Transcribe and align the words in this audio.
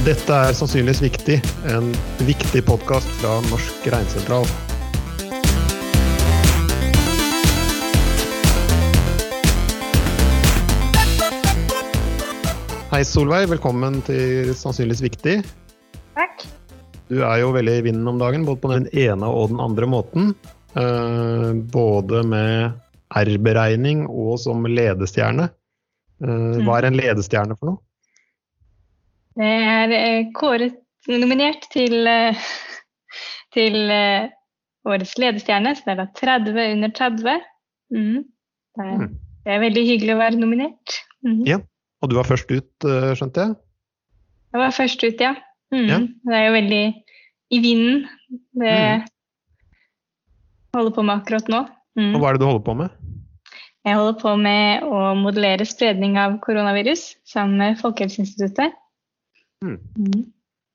Dette 0.00 0.32
er 0.32 0.54
sannsynligvis 0.56 1.02
viktig, 1.04 1.34
en 1.68 1.90
viktig 2.24 2.62
podkast 2.64 3.08
fra 3.18 3.34
Norsk 3.50 3.84
Reinsentral. 3.92 4.46
Hei 12.94 13.02
Solveig, 13.04 13.50
velkommen 13.52 14.00
til 14.08 14.54
Sannsynligvis 14.56 15.04
viktig. 15.04 15.36
Takk. 16.16 16.46
Du 17.12 17.20
er 17.20 17.42
jo 17.42 17.52
veldig 17.58 17.76
i 17.82 17.84
vinden 17.90 18.08
om 18.08 18.24
dagen, 18.24 18.48
både 18.48 18.62
på 18.64 18.72
den 18.72 18.88
ene 18.96 19.28
og 19.28 19.52
den 19.52 19.60
andre 19.60 19.90
måten. 19.98 20.32
Eh, 20.80 21.52
både 21.76 22.24
med 22.24 22.72
R-beregning 23.20 24.06
og 24.08 24.40
som 24.40 24.64
ledestjerne. 24.64 25.50
Eh, 26.24 26.64
hva 26.64 26.80
er 26.80 26.88
en 26.88 27.00
ledestjerne 27.04 27.60
for 27.60 27.74
noe? 27.74 27.84
Det 29.40 29.48
er 29.48 29.94
eh, 29.96 30.26
kåret 30.36 30.76
nominert 31.08 31.64
til, 31.72 31.94
eh, 32.06 32.36
til 33.56 33.78
eh, 33.94 34.28
årets 34.88 35.14
ledestjerne, 35.20 35.72
så 35.78 35.86
det 35.86 35.94
er 35.94 36.00
da 36.02 36.06
30 36.20 36.60
under 36.76 36.92
30. 36.98 37.40
Mm. 37.94 38.18
Det, 38.76 38.84
er, 38.84 38.96
Mm. 39.00 39.14
det 39.46 39.54
er 39.54 39.62
veldig 39.64 39.84
hyggelig 39.88 40.14
å 40.14 40.20
være 40.20 40.40
nominert. 40.40 40.98
Mm. 41.24 41.40
Ja. 41.48 41.58
Og 42.00 42.10
du 42.12 42.16
var 42.16 42.28
først 42.28 42.52
ut, 42.52 42.86
skjønte 43.18 43.42
jeg? 43.46 43.56
Jeg 44.54 44.60
var 44.62 44.72
først 44.76 45.02
ut, 45.04 45.20
ja. 45.20 45.34
Mm. 45.72 45.86
Ja. 45.88 45.98
Det 46.26 46.36
er 46.36 46.46
jo 46.46 46.54
veldig 46.56 46.84
i 47.50 47.58
vinden 47.64 48.04
det 48.60 48.76
Mm. 49.00 49.08
holder 50.76 50.94
på 50.96 51.02
med 51.04 51.16
akkurat 51.20 51.48
nå. 51.50 51.60
Og 52.00 52.20
hva 52.22 52.30
er 52.30 52.38
det 52.38 52.40
du 52.40 52.46
holder 52.48 52.64
på 52.64 52.76
med? 52.78 52.90
Jeg 53.84 53.96
holder 53.96 54.16
på 54.20 54.32
med 54.38 54.82
å 54.84 55.00
modellere 55.18 55.66
spredning 55.66 56.16
av 56.20 56.38
koronavirus 56.44 57.16
sammen 57.28 57.56
med 57.58 57.78
Folkehelseinstituttet. 57.80 58.72
Mm. 59.64 59.76
Mm. 59.98 60.22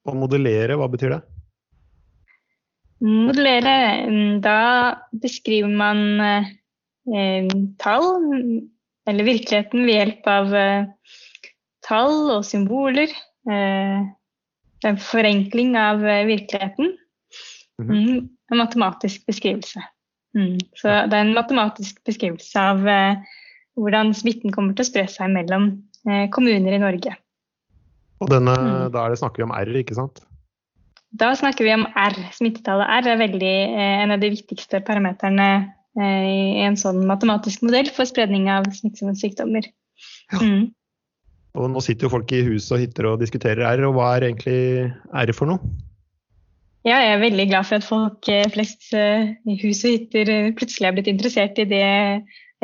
Å 0.05 0.13
modellere, 0.13 0.77
hva 0.77 0.87
betyr 0.91 1.15
det? 1.15 1.21
Modellere, 3.05 3.77
mm, 4.07 4.41
da 4.45 4.59
beskriver 5.21 5.71
man 5.73 6.03
eh, 6.21 7.49
tall, 7.81 8.05
eller 9.09 9.27
virkeligheten 9.27 9.85
ved 9.85 9.97
hjelp 9.99 10.29
av 10.29 10.53
eh, 10.57 11.17
tall 11.85 12.29
og 12.37 12.45
symboler. 12.47 13.09
Eh, 13.49 14.05
det 14.79 14.89
er 14.89 14.93
en 14.93 15.01
forenkling 15.01 15.75
av 15.79 16.05
eh, 16.05 16.25
virkeligheten. 16.29 16.95
Mhm. 17.81 17.91
Mm, 17.91 18.29
en 18.53 18.61
matematisk 18.61 19.25
beskrivelse. 19.27 19.81
Mm, 20.37 20.59
så 20.77 20.91
det 21.09 21.17
er 21.17 21.25
en 21.25 21.35
matematisk 21.35 21.99
beskrivelse 22.05 22.61
av 22.61 22.85
eh, 22.87 23.21
hvordan 23.79 24.13
smitten 24.15 24.53
kommer 24.53 24.75
til 24.75 24.85
å 24.85 24.89
spre 24.91 25.05
seg 25.11 25.31
mellom 25.33 25.71
eh, 26.07 26.27
kommuner 26.33 26.75
i 26.77 26.81
Norge. 26.81 27.15
Og 28.21 28.31
denne, 28.31 28.55
Mm. 28.55 28.91
da 28.93 29.05
er 29.05 29.09
det, 29.09 29.19
snakker 29.19 29.43
vi 29.43 29.47
om 29.47 29.55
R, 29.55 29.71
ikke 29.81 29.95
sant? 29.97 30.21
Da 31.15 31.33
snakker 31.35 31.63
vi 31.63 31.73
om 31.73 31.85
R. 31.95 32.15
Smittetallet 32.35 32.87
R 32.87 33.09
er 33.13 33.17
veldig, 33.17 33.55
eh, 33.75 34.03
en 34.03 34.11
av 34.11 34.19
de 34.19 34.29
viktigste 34.29 34.81
parameterne 34.83 35.73
eh, 35.97 36.59
i 36.59 36.63
en 36.65 36.75
sånn 36.75 37.05
matematisk 37.07 37.61
modell 37.63 37.87
for 37.89 38.05
spredning 38.05 38.49
av 38.49 38.65
smittsomme 38.65 39.15
sykdommer. 39.15 39.63
Ja. 40.31 40.39
Mm. 40.39 40.73
Og 41.55 41.69
nå 41.71 41.81
sitter 41.83 42.07
jo 42.07 42.15
folk 42.17 42.31
i 42.35 42.43
hus 42.43 42.67
og 42.75 42.81
hytter 42.83 43.07
og 43.13 43.21
diskuterer 43.21 43.63
R, 43.63 43.85
og 43.87 43.95
hva 43.95 44.17
er 44.17 44.27
egentlig 44.27 44.91
R 45.15 45.31
for 45.31 45.47
noe? 45.47 45.59
Ja, 46.85 46.99
jeg 47.01 47.15
er 47.15 47.23
veldig 47.23 47.45
glad 47.49 47.65
for 47.65 47.79
at 47.79 47.87
folk 47.87 48.27
eh, 48.29 48.43
flest 48.53 48.91
eh, 48.93 49.31
i 49.49 49.55
hus 49.63 49.79
og 49.87 49.95
hytter 49.95 50.29
eh, 50.29 50.51
plutselig 50.53 50.89
er 50.89 50.97
blitt 50.97 51.09
interessert 51.09 51.57
i 51.57 51.65
det 51.65 51.87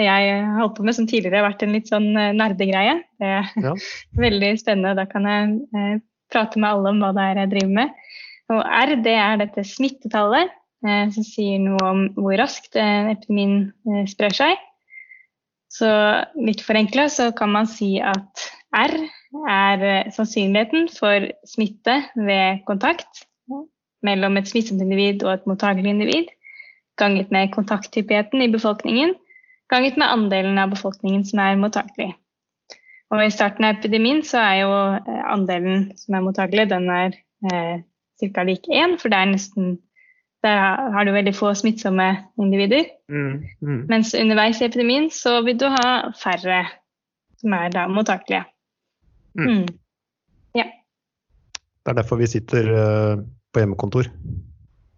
jeg 0.05 0.31
har 0.45 0.59
holdt 0.59 0.77
på 0.77 0.85
med, 0.88 0.95
som 0.97 1.07
tidligere 1.09 1.41
har 1.41 1.49
vært 1.49 1.66
en 1.66 1.75
litt 1.75 1.91
sånn 1.91 2.09
eh, 2.17 2.31
nerdegreie. 2.38 2.97
Det 3.21 3.30
er 3.39 3.52
Ja. 3.61 3.75
veldig 4.25 4.52
spennende. 4.61 4.95
Da 4.99 5.05
kan 5.09 5.27
jeg 5.30 5.59
eh, 5.78 6.01
prate 6.31 6.59
med 6.62 6.69
alle 6.72 6.94
om 6.94 7.03
hva 7.03 7.12
det 7.17 7.28
er 7.28 7.44
jeg 7.44 7.53
driver 7.56 7.78
med. 7.81 7.95
Og 8.51 8.59
R 8.66 8.95
det 9.06 9.16
er 9.16 9.40
dette 9.40 9.63
smittetallet, 9.67 10.51
eh, 10.88 11.06
som 11.16 11.28
sier 11.28 11.61
noe 11.63 11.88
om 11.88 12.03
hvor 12.17 12.35
raskt 12.41 12.75
eh, 12.79 13.13
epidemien 13.13 13.72
eh, 13.88 14.03
sprer 14.11 14.35
seg. 14.35 14.59
Så 15.72 15.88
litt 16.35 16.63
forenkla 16.66 17.07
så 17.11 17.29
kan 17.35 17.53
man 17.53 17.69
si 17.69 17.94
at 18.03 18.47
R 18.75 18.95
er 19.47 19.84
eh, 19.88 20.11
sannsynligheten 20.11 20.90
for 20.91 21.29
smitte 21.47 22.01
ved 22.19 22.63
kontakt 22.67 23.25
mellom 24.06 24.38
et 24.40 24.50
smittsomt 24.50 24.81
individ 24.81 25.23
og 25.23 25.35
et 25.35 25.47
mottagelig 25.50 25.94
individ, 25.94 26.31
ganget 27.00 27.31
med 27.34 27.51
kontakthyppigheten 27.53 28.41
i 28.44 28.50
befolkningen, 28.51 29.13
ganget 29.72 29.98
med 29.98 30.12
andelen 30.12 30.59
av 30.62 30.74
befolkningen 30.74 31.24
som 31.28 31.40
er 31.44 31.59
mottakelig. 31.59 32.12
Og 33.12 33.24
I 33.26 33.32
starten 33.34 33.66
av 33.68 33.78
epidemien 33.80 34.22
så 34.24 34.40
er 34.40 34.58
jo 34.62 34.74
eh, 35.00 35.24
andelen 35.32 35.90
som 36.00 36.16
er 36.16 36.26
mottakelig, 36.28 36.70
den 36.72 36.90
er 36.90 37.16
eh, 37.52 37.82
ca. 38.22 38.44
lik 38.48 38.68
én, 38.72 38.98
for 39.02 39.12
det 39.12 39.18
er 39.20 39.32
nesten 39.34 39.80
der 40.42 40.58
har 40.96 41.06
du 41.06 41.12
veldig 41.14 41.36
få 41.38 41.52
smittsomme 41.54 42.08
individer. 42.42 42.88
Mm. 43.14 43.44
Mm. 43.62 43.82
Mens 43.92 44.16
underveis 44.18 44.58
i 44.62 44.66
epidemien 44.66 45.12
så 45.14 45.36
vil 45.46 45.59
du 45.62 45.68
ha 45.70 46.09
færre 46.18 46.64
som 47.38 47.53
er 47.53 47.70
da 47.70 47.84
mottakelige. 47.90 48.42
Mm. 49.38 49.52
Mm. 49.62 49.68
Det 51.82 51.90
er 51.90 51.98
derfor 51.98 52.20
vi 52.22 52.28
sitter 52.30 52.68
eh, 52.70 53.22
på 53.53 53.62
hjemmekontor, 53.64 54.09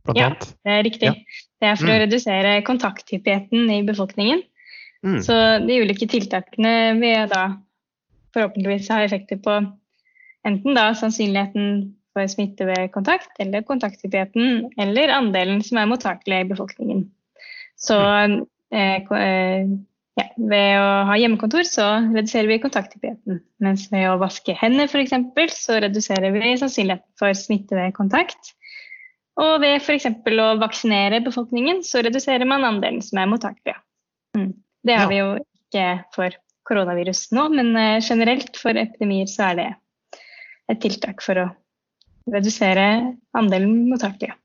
blant 0.03 0.17
Ja. 0.19 0.25
annet. 0.25 0.47
Det 0.63 0.71
er 0.71 0.81
riktig. 0.83 1.07
Ja. 1.07 1.13
Det 1.61 1.67
er 1.69 1.75
for 1.79 1.87
å 1.87 1.93
Mm. 1.95 2.01
redusere 2.03 2.61
kontakthyppigheten 2.67 3.69
i 3.71 3.83
befolkningen. 3.87 4.41
Mm. 5.03 5.19
Så 5.25 5.35
de 5.67 5.79
ulike 5.83 6.07
tiltakene 6.09 6.73
vil 6.99 7.27
da 7.31 7.43
forhåpentligvis 8.33 8.89
ha 8.93 9.01
effekter 9.03 9.39
på 9.43 9.57
enten 10.47 10.77
da 10.77 10.89
sannsynligheten 10.97 11.93
for 12.13 12.29
smitte 12.29 12.67
ved 12.69 12.91
kontakt, 12.93 13.31
eller 13.41 13.65
kontakthyppigheten, 13.65 14.69
eller 14.79 15.15
andelen 15.15 15.63
som 15.65 15.79
er 15.81 15.89
mottakelig 15.89 16.43
i 16.43 16.49
befolkningen. 16.51 17.07
Så 17.79 17.97
eh, 17.97 19.01
eh, 19.01 19.71
ja, 20.19 20.25
ved 20.37 20.75
å 20.77 20.89
ha 21.09 21.15
hjemmekontor 21.17 21.65
så 21.65 21.87
reduserer 22.13 22.51
vi 22.51 22.59
kontakthyppigheten. 22.61 23.39
Mens 23.65 23.87
ved 23.91 24.05
å 24.11 24.19
vaske 24.21 24.53
hender 24.59 24.85
f.eks. 24.85 25.15
så 25.57 25.79
reduserer 25.81 26.35
vi 26.35 26.53
sannsynligheten 26.61 27.17
for 27.19 27.33
smitte 27.37 27.79
ved 27.79 27.95
kontakt. 27.97 28.53
Og 29.41 29.55
ved 29.63 29.79
f.eks. 29.79 30.05
å 30.13 30.49
vaksinere 30.61 31.23
befolkningen 31.25 31.81
så 31.87 32.03
reduserer 32.05 32.45
man 32.45 32.67
andelen 32.67 33.01
som 33.01 33.23
er 33.23 33.31
mottakelige. 33.31 33.79
Mm. 34.37 34.51
Det 34.83 34.95
har 34.97 35.05
Ja. 35.05 35.09
vi 35.09 35.17
jo 35.21 35.29
ikke 35.71 36.03
for 36.15 36.29
koronavirus 36.69 37.31
nå, 37.35 37.49
men 37.53 37.75
eh, 37.75 37.99
generelt 38.01 38.55
for 38.57 38.71
epidemier 38.71 39.27
så 39.27 39.51
er 39.51 39.55
det 39.55 39.69
et 40.71 40.79
tiltak 40.83 41.21
for 41.21 41.35
å 41.35 41.49
redusere 42.31 43.15
andelen 43.35 43.89
mottakelige. 43.89 44.35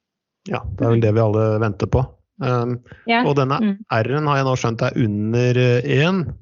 Ja, 0.48 0.62
det 0.64 0.84
er 0.86 0.90
vel 0.94 1.00
det 1.04 1.12
vi 1.14 1.20
alle 1.22 1.44
venter 1.62 1.86
på. 1.86 2.04
Um, 2.40 2.78
Ja. 3.06 3.24
og 3.26 3.36
denne 3.36 3.58
Mm. 3.60 3.78
R-en 3.90 4.26
har 4.26 4.36
jeg 4.38 4.46
nå 4.46 4.54
skjønt 4.56 4.82
er 4.82 4.92
under 4.96 5.54
én. 5.82 6.34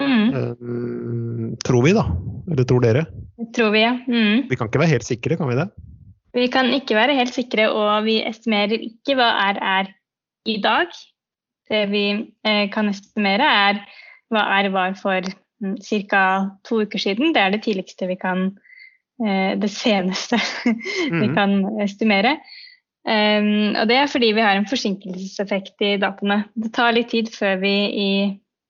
Mm. 0.00 0.34
Um, 0.34 1.56
tror 1.64 1.82
vi, 1.84 1.92
da? 1.92 2.04
Eller 2.50 2.64
tror 2.64 2.80
dere? 2.80 3.06
Tror 3.52 3.70
vi, 3.74 3.80
ja. 3.82 3.92
Mm. 4.06 4.48
Vi 4.48 4.56
kan 4.56 4.68
ikke 4.68 4.80
være 4.80 4.94
helt 4.94 5.04
sikre, 5.04 5.36
kan 5.36 5.48
vi 5.48 5.56
det? 5.58 5.68
Vi 6.32 6.46
kan 6.48 6.66
ikke 6.70 6.94
være 6.94 7.16
helt 7.18 7.34
sikre, 7.34 7.68
og 7.70 8.04
vi 8.06 8.22
estimerer 8.22 8.78
ikke 8.78 9.16
hva 9.18 9.30
R 9.50 9.58
er 9.60 9.88
i 10.46 10.56
dag. 10.62 10.86
Det 11.70 11.84
vi 11.92 12.04
eh, 12.44 12.64
kan 12.72 12.88
estimere, 12.90 13.46
er 13.46 13.80
hva 14.30 14.42
R 14.60 14.68
var 14.74 14.96
for 14.98 15.22
mm, 15.62 15.76
ca. 16.10 16.24
to 16.66 16.82
uker 16.82 16.98
siden. 16.98 17.32
Det 17.34 17.42
er 17.42 17.54
det 17.54 17.62
tidligste 17.66 18.08
vi 18.10 18.16
kan 18.18 18.50
eh, 19.22 19.56
Det 19.60 19.70
seneste 19.70 20.38
vi 21.10 21.26
Mhm. 21.28 21.34
kan 21.34 21.56
estimere. 21.82 22.38
Og 23.00 23.88
det 23.88 23.96
er 23.96 24.06
fordi 24.12 24.28
vi 24.36 24.42
har 24.44 24.58
en 24.58 24.66
forsinkelseseffekt 24.68 25.80
i 25.80 25.94
dataene. 25.96 26.44
Det 26.54 26.68
tar 26.76 26.92
litt 26.92 27.08
tid 27.08 27.30
før 27.32 27.56
vi 27.62 27.72
i 27.96 28.10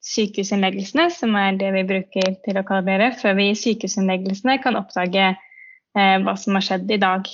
sykehusinnleggelsene, 0.06 1.10
som 1.12 1.34
er 1.36 1.58
det 1.60 1.72
vi 1.75 1.82
bruker 1.88 2.36
til 2.44 2.58
å 2.60 2.64
kalibrere, 2.66 3.10
før 3.20 3.34
vi 3.38 3.50
i 3.50 3.58
sykehusinnleggelsene 3.58 4.58
kan 4.62 4.78
oppdage 4.78 5.26
eh, 5.34 6.16
hva 6.25 6.36
som 6.38 6.56
har 6.56 6.64
skjedd 6.66 6.90
i 6.94 7.00
dag. 7.02 7.26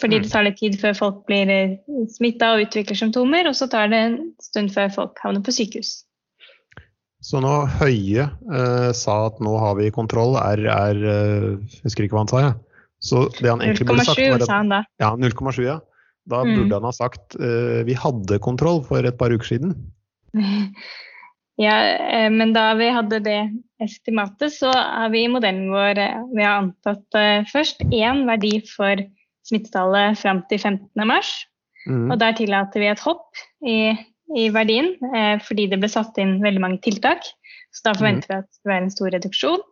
Fordi 0.00 0.18
Mm. 0.18 0.22
det 0.22 0.30
tar 0.32 0.44
litt 0.44 0.58
tid 0.60 0.74
før 0.80 0.92
folk 0.96 1.22
blir 1.26 1.78
smitta 2.12 2.50
og 2.54 2.66
utvikler 2.66 2.96
symptomer, 2.98 3.46
og 3.48 3.54
så 3.56 3.68
tar 3.70 3.88
det 3.88 3.96
en 3.96 4.16
stund 4.44 4.70
før 4.74 4.90
folk 4.92 5.16
havner 5.24 5.40
på 5.40 5.54
sykehus. 5.56 6.02
Så 7.24 7.40
nå 7.40 7.66
Høie 7.80 8.26
eh, 8.52 8.92
sa 8.92 9.14
at 9.26 9.40
nå 9.40 9.54
har 9.58 9.74
vi 9.78 9.90
kontroll, 9.90 10.36
R 10.36 10.60
er 10.68 11.00
eh, 11.00 11.46
Jeg 11.56 11.82
husker 11.88 12.04
ikke 12.04 12.12
hva 12.18 12.24
han 12.26 12.28
sa, 12.28 12.42
jeg. 12.44 12.54
Så 13.00 13.24
det 13.40 13.48
han 13.50 13.60
egentlig 13.64 13.86
burde 13.88 14.04
sagt, 14.04 14.20
0,7 14.20 14.30
var 14.36 14.44
sa 14.46 14.58
han 14.60 14.68
da. 14.68 14.82
Ja, 15.00 15.10
0,7, 15.16 15.64
ja. 15.64 15.80
Da 16.28 16.42
Mm. 16.44 16.54
burde 16.58 16.74
han 16.74 16.82
ha 16.84 16.92
sagt 16.92 17.36
eh, 17.40 17.82
vi 17.86 17.94
hadde 17.94 18.38
kontroll 18.42 18.84
for 18.84 18.98
et 19.04 19.16
par 19.18 19.30
uker 19.30 19.46
siden. 19.46 19.74
Ja, 21.58 21.72
eh, 21.88 22.28
men 22.28 22.52
da 22.52 22.74
vi 22.76 22.90
hadde 22.92 23.16
det 23.24 23.38
estimatet, 23.80 24.52
så 24.52 24.68
har 24.74 25.08
vi 25.08 25.22
i 25.24 25.28
modellen 25.32 25.70
vår 25.72 25.96
eh, 26.02 26.18
vi 26.34 26.42
har 26.44 26.58
antatt 26.66 27.16
eh, 27.16 27.46
først 27.48 27.80
én 27.88 28.26
verdi 28.28 28.58
for 28.68 29.00
smittetallet 29.46 30.18
fram 30.20 30.42
til 30.50 30.60
15. 30.60 31.06
mars. 31.08 31.32
Mm. 31.86 32.10
Og 32.10 32.18
der 32.20 32.34
tillater 32.38 32.82
vi 32.82 32.90
et 32.90 33.02
hopp 33.04 33.38
i, 33.62 33.94
i 34.34 34.48
verdien 34.54 34.90
eh, 35.14 35.36
fordi 35.42 35.68
det 35.70 35.78
ble 35.82 35.90
satt 35.90 36.18
inn 36.22 36.40
veldig 36.42 36.62
mange 36.62 36.82
tiltak. 36.84 37.28
Så 37.74 37.86
da 37.86 37.94
forventer 37.96 38.32
vi 38.32 38.40
at 38.40 38.50
det 38.50 38.72
være 38.72 38.86
en 38.86 38.94
stor 38.94 39.12
reduksjon. 39.14 39.62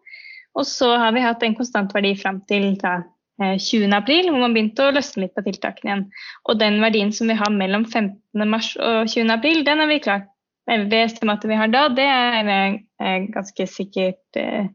Og 0.54 0.68
så 0.68 0.92
har 1.00 1.14
vi 1.16 1.24
hatt 1.24 1.42
en 1.42 1.56
konstant 1.58 1.90
verdi 1.96 2.12
fram 2.20 2.38
til 2.50 2.76
da, 2.82 3.00
20. 3.42 3.88
april, 3.96 4.28
hvor 4.30 4.44
man 4.44 4.52
begynte 4.54 4.84
å 4.86 4.92
løsne 4.94 5.24
litt 5.24 5.34
på 5.34 5.42
tiltakene 5.42 5.90
igjen. 5.90 6.04
Og 6.46 6.60
den 6.60 6.78
verdien 6.84 7.10
som 7.10 7.32
vi 7.32 7.34
har 7.34 7.50
mellom 7.50 7.82
15. 7.88 8.44
mars 8.46 8.68
og 8.78 9.08
20. 9.10 9.32
april, 9.34 9.64
den 9.66 9.82
er 9.82 9.90
vi 9.90 9.98
klart 10.04 10.30
eller 10.70 10.88
det 10.88 11.02
estimatet 11.04 11.50
vi 11.50 11.58
har 11.60 11.68
da, 11.72 11.88
det 11.92 12.06
er 12.08 13.26
ganske 13.34 13.66
sikkert 13.68 14.38
eh, 14.40 14.70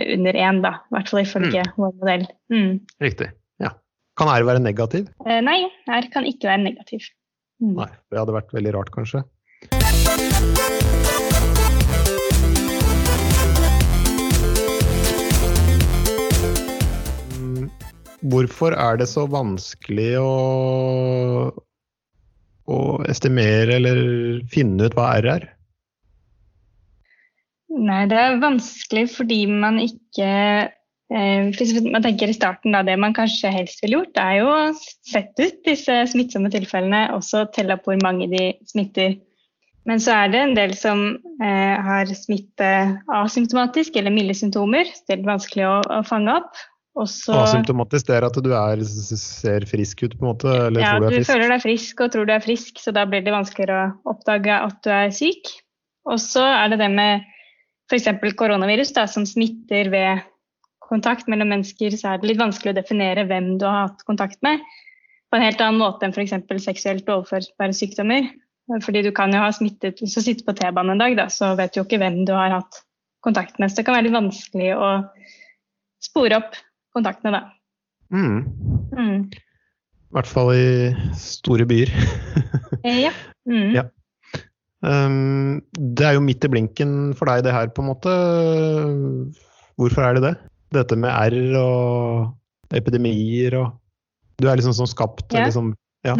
under 0.00 0.36
én, 0.36 0.60
da. 0.64 0.74
I 0.90 0.96
hvert 0.96 1.12
fall 1.12 1.22
ifølge 1.22 1.62
mm. 1.64 1.76
vår 1.80 1.94
modell. 2.02 2.26
Mm. 2.52 2.74
Riktig. 3.00 3.30
Kan 4.20 4.28
R 4.28 4.44
være 4.44 4.60
negativ? 4.60 5.06
Eh, 5.24 5.38
nei, 5.40 5.62
R 5.88 6.06
kan 6.12 6.26
ikke 6.28 6.50
være 6.50 6.60
negativ. 6.66 7.06
Mm. 7.56 7.78
Nei, 7.78 7.86
det 8.12 8.18
hadde 8.20 8.34
vært 8.34 8.50
veldig 8.52 8.72
rart, 8.74 8.90
kanskje. 8.92 9.22
Mm, 17.32 17.70
hvorfor 18.28 18.76
er 18.76 19.00
det 19.00 19.06
så 19.08 19.24
vanskelig 19.32 20.10
å 20.20 20.34
å 22.70 22.80
estimere 23.08 23.78
eller 23.80 24.02
finne 24.52 24.84
ut 24.84 24.98
hva 24.98 25.14
R 25.22 25.30
er? 25.32 25.48
Nei, 27.72 28.04
det 28.12 28.20
er 28.20 28.36
vanskelig 28.44 29.06
fordi 29.14 29.40
man 29.48 29.80
ikke 29.80 30.28
Hvis 31.10 31.72
man 31.82 32.04
tenker 32.04 32.30
i 32.30 32.36
starten, 32.36 32.70
da, 32.76 32.84
det 32.86 32.94
man 33.02 33.14
kanskje 33.16 33.50
helst 33.50 33.82
ville 33.82 33.98
gjort, 33.98 34.20
er 34.22 34.36
jo 34.38 34.50
å 34.52 34.60
sette 34.78 35.48
ut 35.48 35.58
disse 35.66 35.96
smittsomme 36.12 36.52
tilfellene, 36.54 37.08
også 37.16 37.48
telle 37.56 37.74
opp 37.74 37.88
hvor 37.88 37.98
mange 38.04 38.28
de 38.30 38.44
smitter. 38.70 39.16
Men 39.88 39.98
så 40.02 40.14
er 40.14 40.30
det 40.30 40.40
en 40.44 40.54
del 40.54 40.74
som 40.78 41.02
eh, 41.42 41.76
har 41.82 42.10
smitte 42.14 42.68
asymptomatisk 43.16 43.96
eller 43.98 44.14
milde 44.14 44.36
symptomer. 44.38 44.90
Det 45.08 45.16
er 45.16 45.24
vanskelig 45.26 45.66
å, 45.66 45.78
å 45.98 46.02
fange 46.06 46.36
opp. 46.36 46.60
Også, 47.00 47.32
Asymptomatisk 47.38 48.08
det 48.08 48.16
er 48.18 48.26
at 48.26 48.38
du 48.42 48.50
er, 48.54 48.80
ser 48.84 49.64
frisk 49.70 50.02
ut, 50.04 50.16
på 50.18 50.26
en 50.26 50.32
måte? 50.32 50.50
Eller 50.66 50.82
ja, 50.82 50.94
tror 50.98 51.06
du, 51.06 51.08
er 51.08 51.14
frisk? 51.14 51.26
du 51.26 51.32
føler 51.32 51.52
deg 51.52 51.62
frisk 51.64 52.02
og 52.04 52.14
tror 52.14 52.26
du 52.28 52.32
er 52.34 52.44
frisk, 52.44 52.80
så 52.82 52.94
da 52.94 53.06
blir 53.08 53.22
det 53.24 53.34
vanskeligere 53.34 53.84
å 53.86 54.14
oppdage 54.14 54.56
at 54.66 54.80
du 54.84 54.90
er 54.94 55.14
syk. 55.14 55.52
Og 56.10 56.18
så 56.22 56.42
er 56.44 56.72
det 56.72 56.80
det 56.82 56.90
med 56.92 57.24
f.eks. 57.90 58.10
koronavirus 58.38 58.92
da, 58.96 59.06
som 59.10 59.24
smitter 59.26 59.90
ved 59.94 60.26
kontakt 60.90 61.30
mellom 61.30 61.52
mennesker, 61.52 61.94
så 61.96 62.12
er 62.12 62.20
det 62.20 62.32
litt 62.32 62.40
vanskelig 62.40 62.74
å 62.74 62.78
definere 62.80 63.26
hvem 63.28 63.54
du 63.60 63.66
har 63.68 63.88
hatt 63.88 64.04
kontakt 64.08 64.40
med. 64.46 64.62
På 65.30 65.38
en 65.38 65.46
helt 65.46 65.60
annen 65.62 65.78
måte 65.78 66.06
enn 66.06 66.14
f.eks. 66.14 66.34
seksuelt 66.64 67.10
overførbare 67.10 67.76
sykdommer. 67.76 68.26
Fordi 68.84 69.02
du 69.02 69.10
kan 69.14 69.32
jo 69.34 69.40
ha 69.42 69.48
smittet 69.50 69.98
Hvis 69.98 70.12
du 70.14 70.20
sitter 70.22 70.46
på 70.46 70.54
T-banen 70.54 70.94
en 70.94 71.02
dag, 71.02 71.16
da, 71.18 71.26
så 71.32 71.56
vet 71.58 71.74
du 71.74 71.80
jo 71.80 71.86
ikke 71.88 71.98
hvem 71.98 72.20
du 72.28 72.34
har 72.36 72.54
hatt 72.54 72.82
kontakt 73.24 73.58
med. 73.58 73.70
Så 73.70 73.80
det 73.80 73.86
kan 73.86 73.96
være 73.96 74.08
litt 74.08 74.18
vanskelig 74.18 74.72
å 74.76 74.90
spore 76.02 76.38
opp 76.40 76.58
kontaktene, 76.94 77.38
da. 77.38 77.42
Mm. 78.10 78.44
Mm. 78.94 79.24
I 79.30 80.16
hvert 80.16 80.30
fall 80.30 80.52
i 80.56 80.68
store 81.18 81.66
byer. 81.70 81.94
Eh, 82.80 83.02
ja. 83.02 83.10
Mm. 83.44 83.74
ja. 83.74 83.82
Um, 84.80 85.58
det 85.76 86.06
er 86.06 86.14
jo 86.16 86.22
midt 86.24 86.46
i 86.46 86.48
blinken 86.48 87.10
for 87.18 87.28
deg, 87.28 87.42
det 87.44 87.52
her, 87.52 87.68
på 87.74 87.82
en 87.82 87.90
måte. 87.90 88.14
Hvorfor 89.76 90.06
er 90.06 90.16
det 90.16 90.22
det? 90.24 90.32
Dette 90.74 90.96
med 90.98 91.10
R 91.10 91.58
og 91.60 92.74
epidemier 92.76 93.56
og 93.58 93.76
Du 94.40 94.48
er 94.48 94.56
liksom 94.56 94.76
sånn 94.76 94.90
skapt 94.90 95.34
ja. 95.34 95.44
liksom 95.48 95.74
ja. 96.06 96.14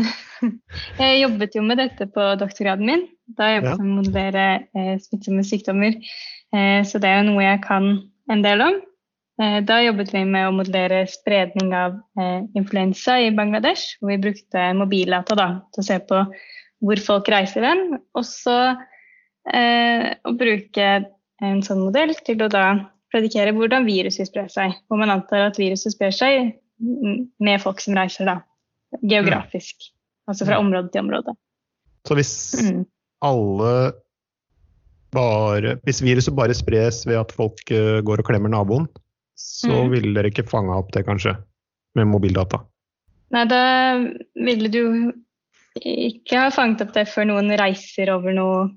Jeg 1.00 1.23
jobbet 1.23 1.56
jo 1.56 1.62
med 1.64 1.81
dette 1.81 2.06
på 2.12 2.25
doktorgraden 2.41 2.85
min. 2.88 3.06
Da 3.38 3.49
jobbet 3.55 3.79
jeg 3.79 3.81
med 3.81 3.93
å 3.93 3.97
modellere 4.02 4.47
eh, 4.76 4.94
smittsomme 5.00 5.44
sykdommer. 5.47 5.97
Eh, 6.52 6.81
så 6.85 7.00
det 7.00 7.08
er 7.08 7.23
jo 7.23 7.31
noe 7.31 7.47
jeg 7.47 7.62
kan 7.64 7.88
en 8.32 8.44
del 8.44 8.64
om. 8.64 8.76
Eh, 9.41 9.58
da 9.64 9.79
jobbet 9.81 10.12
vi 10.12 10.25
med 10.29 10.49
å 10.49 10.55
modellere 10.58 11.06
spredning 11.08 11.73
av 11.76 11.97
eh, 12.20 12.43
influensa 12.58 13.17
i 13.25 13.32
Bangladesh. 13.37 13.97
Hvor 14.00 14.12
vi 14.12 14.20
brukte 14.26 14.67
mobildata 14.76 15.38
da, 15.38 15.49
til 15.73 15.85
å 15.85 15.88
se 15.88 15.99
på 16.11 16.23
hvor 16.85 17.05
folk 17.05 17.32
reiser 17.32 17.64
hen. 17.70 17.85
Og 18.17 18.26
så 18.29 18.58
eh, 19.49 20.11
å 20.25 20.37
bruke 20.37 20.91
en 21.41 21.64
sånn 21.64 21.85
modell 21.87 22.12
til 22.26 22.44
å 22.44 22.50
da 22.52 22.67
predikere 23.12 23.55
hvordan 23.57 23.87
viruset 23.89 24.29
sprer 24.29 24.51
seg. 24.53 24.77
Hvor 24.89 25.01
man 25.01 25.12
antar 25.12 25.49
at 25.49 25.59
viruset 25.61 25.95
sprer 25.95 26.15
seg 26.15 26.55
med 26.81 27.61
folk 27.62 27.83
som 27.83 27.97
reiser 27.99 28.29
da, 28.29 28.39
geografisk. 29.03 29.77
Mm. 29.77 29.97
Altså 30.31 30.47
fra 30.49 30.61
område 30.62 30.93
til 30.93 31.05
område. 31.05 31.35
Så 32.09 32.17
hvis 32.17 32.33
mm. 32.65 32.85
alle 33.27 33.75
bare 35.11 35.73
Hvis 35.83 35.99
viruset 36.07 36.37
bare 36.39 36.55
spres 36.55 37.03
ved 37.03 37.19
at 37.19 37.33
folk 37.35 37.59
går 37.67 38.21
og 38.23 38.29
klemmer 38.29 38.53
naboen, 38.53 38.85
så 39.35 39.73
mm. 39.73 39.89
ville 39.91 40.12
dere 40.15 40.31
ikke 40.31 40.47
fanga 40.47 40.77
opp 40.79 40.93
det, 40.95 41.03
kanskje, 41.09 41.33
med 41.99 42.07
mobildata? 42.12 42.61
Nei, 43.35 43.43
da 43.51 43.62
ville 44.39 44.71
du 44.71 45.11
ikke 45.81 46.45
ha 46.45 46.53
fanget 46.55 46.85
opp 46.85 46.95
det 46.95 47.09
før 47.11 47.27
noen 47.31 47.51
reiser 47.59 48.12
over 48.15 48.35
noen 48.37 48.77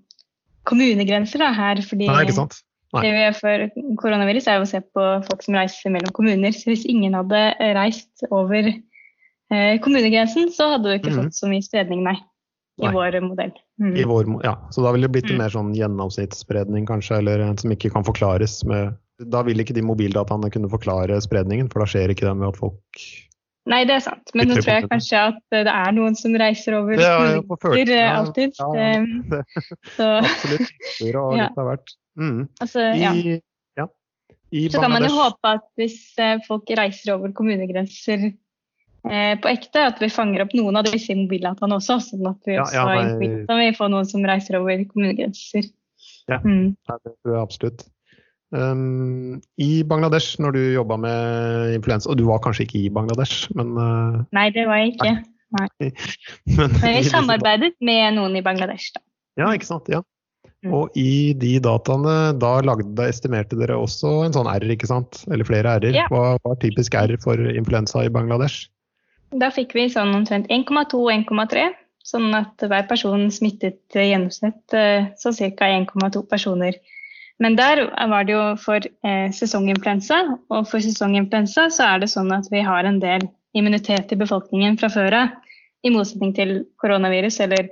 kommunegrenser 0.69 1.41
da, 1.43 1.51
her. 1.53 1.81
fordi 1.85 2.09
Nei, 2.09 2.23
ikke 2.25 2.37
sant? 2.37 2.59
Nei. 2.93 3.03
Det 3.05 3.11
vi 3.13 3.21
gjør 3.23 3.37
for 3.39 3.85
koronavirus, 4.01 4.47
er 4.49 4.61
å 4.61 4.69
se 4.69 4.83
på 4.93 5.05
folk 5.27 5.45
som 5.45 5.57
reiser 5.57 5.93
mellom 5.93 6.13
kommuner. 6.13 6.53
Så 6.53 6.69
hvis 6.69 6.85
ingen 6.89 7.17
hadde 7.17 7.41
reist 7.77 8.25
over 8.29 8.69
eh, 8.69 9.75
kommunegrensen, 9.81 10.51
så 10.53 10.75
hadde 10.75 10.91
du 10.91 10.99
ikke 10.99 11.13
mm. 11.13 11.19
fått 11.21 11.39
så 11.39 11.49
mye 11.49 11.65
spredning, 11.65 12.05
nei. 12.05 12.19
I 12.81 12.87
nei. 12.87 12.93
vår 12.95 13.19
modell. 13.21 13.51
Mm. 13.81 13.95
I 14.01 14.05
vår, 14.09 14.29
ja, 14.45 14.55
Så 14.73 14.81
da 14.85 14.93
ville 14.93 15.05
det 15.05 15.13
blitt 15.13 15.29
en 15.29 15.37
mm. 15.37 15.43
mer 15.43 15.53
sånn 15.53 15.73
gjennomsnittsspredning, 15.77 16.87
kanskje, 16.89 17.19
eller 17.21 17.43
en 17.45 17.59
som 17.61 17.73
ikke 17.73 17.91
kan 17.93 18.05
forklares 18.05 18.61
med 18.69 18.95
da 19.29 19.43
vil 19.45 19.61
ikke 19.61 19.75
de 19.77 19.83
mobildataene 19.85 20.49
kunne 20.53 20.71
forklare 20.71 21.19
spredningen, 21.21 21.69
for 21.71 21.83
da 21.83 21.89
skjer 21.89 22.13
ikke 22.13 22.25
den 22.27 22.41
ved 22.41 22.53
at 22.53 22.59
folk 22.59 23.05
Nei, 23.71 23.85
det 23.87 23.93
er 23.95 24.01
sant. 24.03 24.31
Men 24.35 24.49
nå 24.51 24.57
tror 24.57 24.73
jeg 24.73 24.87
kanskje 24.91 25.19
at 25.29 25.37
det 25.55 25.71
er 25.71 25.93
noen 25.95 26.17
som 26.19 26.33
reiser 26.35 26.75
over 26.75 26.99
ja, 26.99 27.13
ja, 27.31 27.37
ja, 27.87 28.07
alltid. 28.17 28.57
Ja, 28.59 29.45
Så. 29.95 30.07
absolutt. 30.19 30.73
Og 31.15 31.29
litt 31.39 31.61
av 31.61 31.69
hvert. 31.69 31.93
Mm. 32.19 32.47
Altså, 32.61 32.87
ja. 32.99 33.11
I, 33.13 33.39
ja. 33.79 33.87
I 34.51 34.67
så 34.71 34.81
kan 34.83 34.93
man 34.93 35.05
jo 35.07 35.13
håpe 35.15 35.53
at 35.55 35.65
hvis 35.79 35.99
eh, 36.21 36.39
folk 36.47 36.69
reiser 36.77 37.15
over 37.15 37.33
kommunegrenser 37.35 38.27
eh, 38.29 39.33
på 39.41 39.51
ekte, 39.51 39.87
at 39.91 40.01
vi 40.03 40.11
fanger 40.13 40.45
opp 40.45 40.53
noen 40.57 40.77
av 40.79 40.89
disse 40.89 41.15
mobildataene 41.17 41.79
også, 41.79 41.99
sånn 42.11 42.29
at 42.29 42.49
vi 42.49 42.59
også 42.61 42.83
ja, 42.83 43.57
vi 43.63 43.71
får 43.77 43.91
noen 43.93 44.09
som 44.09 44.25
reiser 44.27 44.59
over 44.61 44.85
kommunegrenser. 44.91 45.71
Ja, 46.29 46.39
mm. 46.43 46.75
det 46.77 47.15
tror 47.17 47.35
jeg 47.35 47.41
absolutt. 47.41 47.85
Um, 48.53 49.41
I 49.57 49.81
Bangladesh, 49.89 50.37
når 50.39 50.53
du 50.53 50.61
jobba 50.75 50.99
med 51.01 51.73
influensa, 51.73 52.11
og 52.11 52.19
du 52.19 52.27
var 52.27 52.41
kanskje 52.43 52.67
ikke 52.67 52.83
i 52.83 52.91
Bangladesh, 52.93 53.47
men 53.57 53.73
uh, 53.73 54.19
Nei, 54.35 54.51
det 54.53 54.67
var 54.69 54.83
jeg 54.83 54.93
ikke. 54.93 55.13
Nei. 55.57 55.67
men, 56.59 56.75
men 56.77 56.95
vi 56.99 57.01
samarbeidet 57.07 57.73
med 57.81 58.19
noen 58.19 58.37
i 58.37 58.43
Bangladesh, 58.45 58.93
da. 58.93 59.01
Ja, 59.41 59.49
ikke 59.57 59.71
sant. 59.71 59.89
Ja. 59.89 60.03
Mm. 60.63 60.73
Og 60.77 60.95
i 60.99 61.33
de 61.35 61.57
dataene, 61.63 62.15
da 62.39 62.53
lagde, 62.63 63.07
estimerte 63.07 63.57
dere 63.59 63.75
også 63.79 64.13
en 64.27 64.35
sånn 64.35 64.47
R, 64.47 64.65
ikke 64.75 64.87
sant? 64.87 65.23
Eller 65.27 65.47
flere 65.47 65.77
R-er. 65.79 65.97
Ja. 65.97 66.07
Hva 66.11 66.37
var 66.43 66.59
typisk 66.63 66.95
R 66.95 67.15
for 67.23 67.39
influensa 67.51 68.05
i 68.05 68.11
Bangladesh? 68.13 68.69
Da 69.39 69.49
fikk 69.51 69.75
vi 69.75 69.89
sånn 69.91 70.13
omtrent 70.15 70.47
1,2-1,3. 70.53 71.69
Sånn 72.03 72.33
at 72.35 72.59
hver 72.59 72.87
person 72.89 73.29
smittet 73.31 73.95
i 73.95 74.09
gjennomsnitt 74.09 74.75
eh, 74.75 75.11
så 75.19 75.31
ca. 75.35 75.69
1,2 75.71 76.25
personer 76.27 76.75
men 77.43 77.55
der 77.57 77.81
var 78.09 78.23
det 78.23 78.35
jo 78.35 78.43
for 78.61 78.79
eh, 78.79 79.29
sesonginfluensa, 79.33 80.19
og 80.53 80.67
for 80.69 80.83
sesonginfluensa 80.83 81.69
så 81.73 81.87
er 81.93 82.03
det 82.03 82.11
sånn 82.13 82.31
at 82.35 82.49
vi 82.53 82.61
har 82.63 82.85
en 82.87 83.01
del 83.01 83.25
immunitet 83.57 84.13
i 84.13 84.19
befolkningen 84.19 84.77
fra 84.81 84.89
før 84.93 85.17
av. 85.23 85.39
I 85.83 85.91
motsetning 85.91 86.31
til 86.37 86.53
koronavirus 86.79 87.41
eller 87.43 87.67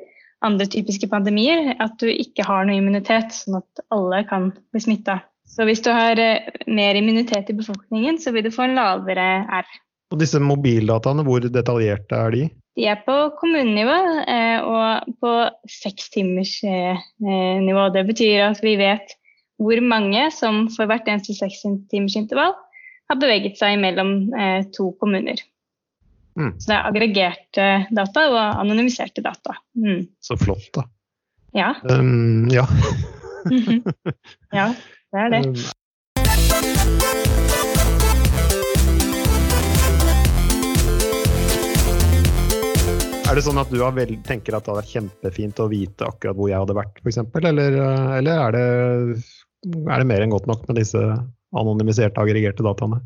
andre 0.46 0.66
typiske 0.72 1.08
pandemier, 1.12 1.76
at 1.82 1.98
du 2.02 2.08
ikke 2.10 2.46
har 2.48 2.66
noe 2.66 2.80
immunitet, 2.80 3.34
sånn 3.36 3.60
at 3.62 3.84
alle 3.94 4.24
kan 4.30 4.52
bli 4.74 4.82
smitta. 4.84 5.16
Så 5.52 5.66
hvis 5.68 5.84
du 5.84 5.92
har 5.94 6.20
eh, 6.22 6.48
mer 6.72 6.98
immunitet 6.98 7.50
i 7.52 7.58
befolkningen, 7.58 8.20
så 8.22 8.32
vil 8.32 8.46
du 8.48 8.52
få 8.54 8.62
en 8.68 8.78
lavere 8.80 9.30
R. 9.52 9.68
Og 10.12 10.20
disse 10.20 10.40
mobildataene, 10.44 11.24
hvor 11.28 11.40
detaljerte 11.44 12.16
er 12.18 12.30
de? 12.36 12.44
De 12.80 12.84
er 12.88 13.00
på 13.04 13.16
kommunenivå 13.40 13.98
eh, 14.32 14.60
og 14.64 15.16
på 15.24 15.32
sekstimersnivå. 15.72 17.84
Det 17.96 18.04
betyr 18.08 18.48
at 18.48 18.60
vi 18.64 18.78
vet 18.80 19.08
hvor 19.62 19.78
mange 19.86 20.32
som 20.34 20.66
for 20.74 20.90
hvert 20.90 21.08
eneste 21.12 21.36
sekstimersintervall 21.38 22.54
har 23.12 23.18
beveget 23.20 23.60
seg 23.60 23.80
mellom 23.84 24.32
eh, 24.34 24.62
to 24.76 24.92
kommuner. 25.04 25.38
Mm. 26.40 26.54
Så 26.60 26.72
det 26.72 26.78
er 26.78 26.88
aggregerte 26.88 27.68
data 27.92 28.24
og 28.32 28.40
anonymiserte 28.62 29.24
data. 29.26 29.58
Mm. 29.76 30.06
Så 30.24 30.38
flott, 30.40 30.70
da. 30.76 30.86
Ja. 31.58 31.74
Um, 31.84 32.48
ja. 32.52 32.66
ja, 34.60 34.72
det 35.12 35.26
er 35.26 35.34
det. 35.36 35.46
Um. 35.48 35.56
Er 43.32 43.38
det 43.40 43.46
sånn 43.46 43.62
at 43.62 43.70
du 43.72 43.78
vel, 43.80 44.18
tenker 44.28 44.58
at 44.58 44.66
det 44.66 44.74
hadde 44.74 44.82
vært 44.82 44.92
kjempefint 44.92 45.60
å 45.64 45.70
vite 45.72 46.04
akkurat 46.04 46.36
hvor 46.36 46.50
jeg 46.52 46.60
hadde 46.60 46.76
vært, 46.76 46.98
f.eks.? 47.00 47.22
Eller, 47.40 47.78
eller 48.18 48.42
er 48.48 48.58
det 48.58 48.66
er 49.62 50.02
det 50.02 50.08
mer 50.10 50.24
enn 50.24 50.34
godt 50.34 50.50
nok 50.50 50.66
med 50.68 50.80
disse 50.82 51.00
anonymiserte, 51.56 52.20
aggregerte 52.20 52.66
dataene? 52.66 53.00